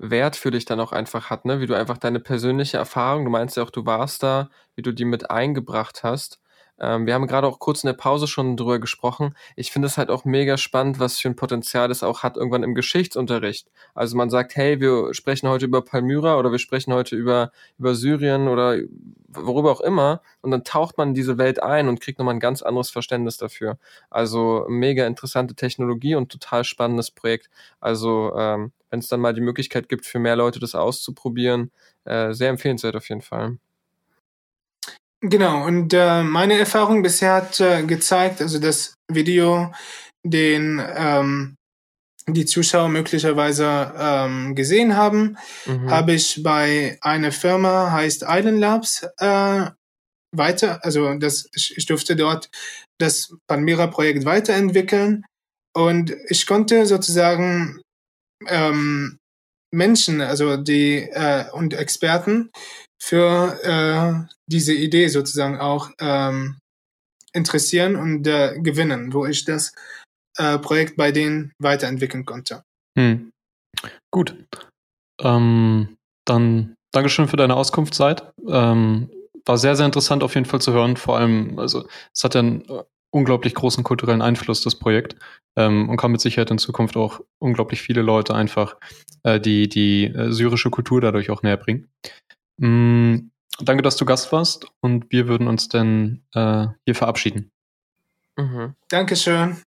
[0.00, 1.60] Wert für dich dann auch einfach hat, ne?
[1.60, 4.92] Wie du einfach deine persönliche Erfahrung, du meinst ja auch, du warst da, wie du
[4.92, 6.40] die mit eingebracht hast
[6.80, 9.34] ähm, wir haben gerade auch kurz in der Pause schon drüber gesprochen.
[9.54, 12.62] Ich finde es halt auch mega spannend, was für ein Potenzial es auch hat irgendwann
[12.62, 13.68] im Geschichtsunterricht.
[13.94, 17.94] Also man sagt, hey, wir sprechen heute über Palmyra oder wir sprechen heute über, über
[17.94, 18.78] Syrien oder
[19.28, 20.22] worüber auch immer.
[20.40, 23.36] Und dann taucht man in diese Welt ein und kriegt nochmal ein ganz anderes Verständnis
[23.36, 23.78] dafür.
[24.08, 27.50] Also mega interessante Technologie und total spannendes Projekt.
[27.80, 31.70] Also ähm, wenn es dann mal die Möglichkeit gibt, für mehr Leute das auszuprobieren,
[32.04, 33.58] äh, sehr empfehlenswert auf jeden Fall.
[35.22, 39.72] Genau, und äh, meine Erfahrung bisher hat äh, gezeigt, also das Video,
[40.24, 41.56] den ähm,
[42.26, 45.90] die Zuschauer möglicherweise ähm, gesehen haben, mhm.
[45.90, 49.70] habe ich bei einer Firma, heißt Island Labs, äh,
[50.32, 52.48] weiter, also das, ich, ich durfte dort
[52.98, 55.24] das Palmyra-Projekt weiterentwickeln
[55.74, 57.80] und ich konnte sozusagen
[58.46, 59.18] ähm,
[59.72, 62.50] Menschen, also die äh, und Experten
[63.02, 66.58] für äh, diese Idee sozusagen auch ähm,
[67.32, 69.72] interessieren und äh, gewinnen, wo ich das
[70.36, 72.62] äh, Projekt bei denen weiterentwickeln konnte.
[72.98, 73.30] Hm.
[74.12, 74.36] Gut.
[75.22, 75.96] Ähm,
[76.26, 78.32] dann Dankeschön für deine Auskunftszeit.
[78.48, 79.10] Ähm,
[79.46, 80.96] war sehr, sehr interessant auf jeden Fall zu hören.
[80.96, 82.82] Vor allem, also es hat ja einen äh,
[83.12, 85.16] unglaublich großen kulturellen Einfluss, das Projekt.
[85.56, 88.76] Ähm, und kann mit Sicherheit in Zukunft auch unglaublich viele Leute einfach
[89.22, 91.88] äh, die, die äh, syrische Kultur dadurch auch näher bringen.
[92.60, 93.30] Mm,
[93.60, 97.50] danke, dass du Gast warst und wir würden uns dann äh, hier verabschieden.
[98.36, 98.74] Mhm.
[98.88, 99.62] Dankeschön.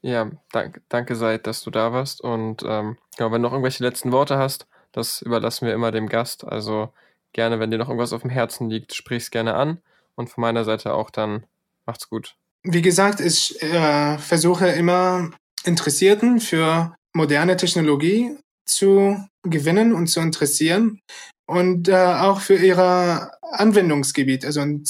[0.00, 2.20] Ja, danke, danke Seid, dass du da warst.
[2.20, 6.08] Und ähm, genau, wenn du noch irgendwelche letzten Worte hast, das überlassen wir immer dem
[6.08, 6.44] Gast.
[6.44, 6.92] Also
[7.32, 9.82] gerne, wenn dir noch irgendwas auf dem Herzen liegt, sprich's gerne an.
[10.14, 11.44] Und von meiner Seite auch dann
[11.86, 12.36] macht's gut.
[12.62, 15.30] Wie gesagt, ich äh, versuche immer
[15.64, 21.00] Interessierten für moderne Technologie zu gewinnen und zu interessieren
[21.48, 24.84] und äh, auch für ihre Anwendungsgebiet, also in,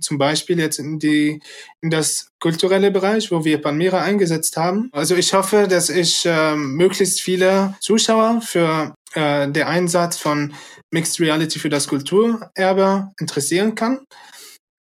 [0.00, 1.40] zum Beispiel jetzt in die
[1.80, 4.90] in das kulturelle Bereich, wo wir Palmyra eingesetzt haben.
[4.92, 10.52] Also ich hoffe, dass ich äh, möglichst viele Zuschauer für äh, der Einsatz von
[10.90, 14.04] Mixed Reality für das Kulturerbe interessieren kann.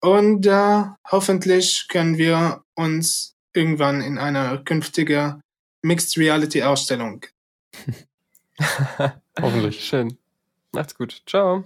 [0.02, 5.40] Und äh, hoffentlich können wir uns irgendwann in einer künftigen
[5.84, 7.28] Mixed Reality Ausstellung.
[9.40, 9.86] hoffentlich.
[9.86, 10.18] Schön.
[10.76, 11.22] Macht's gut.
[11.26, 11.64] Ciao.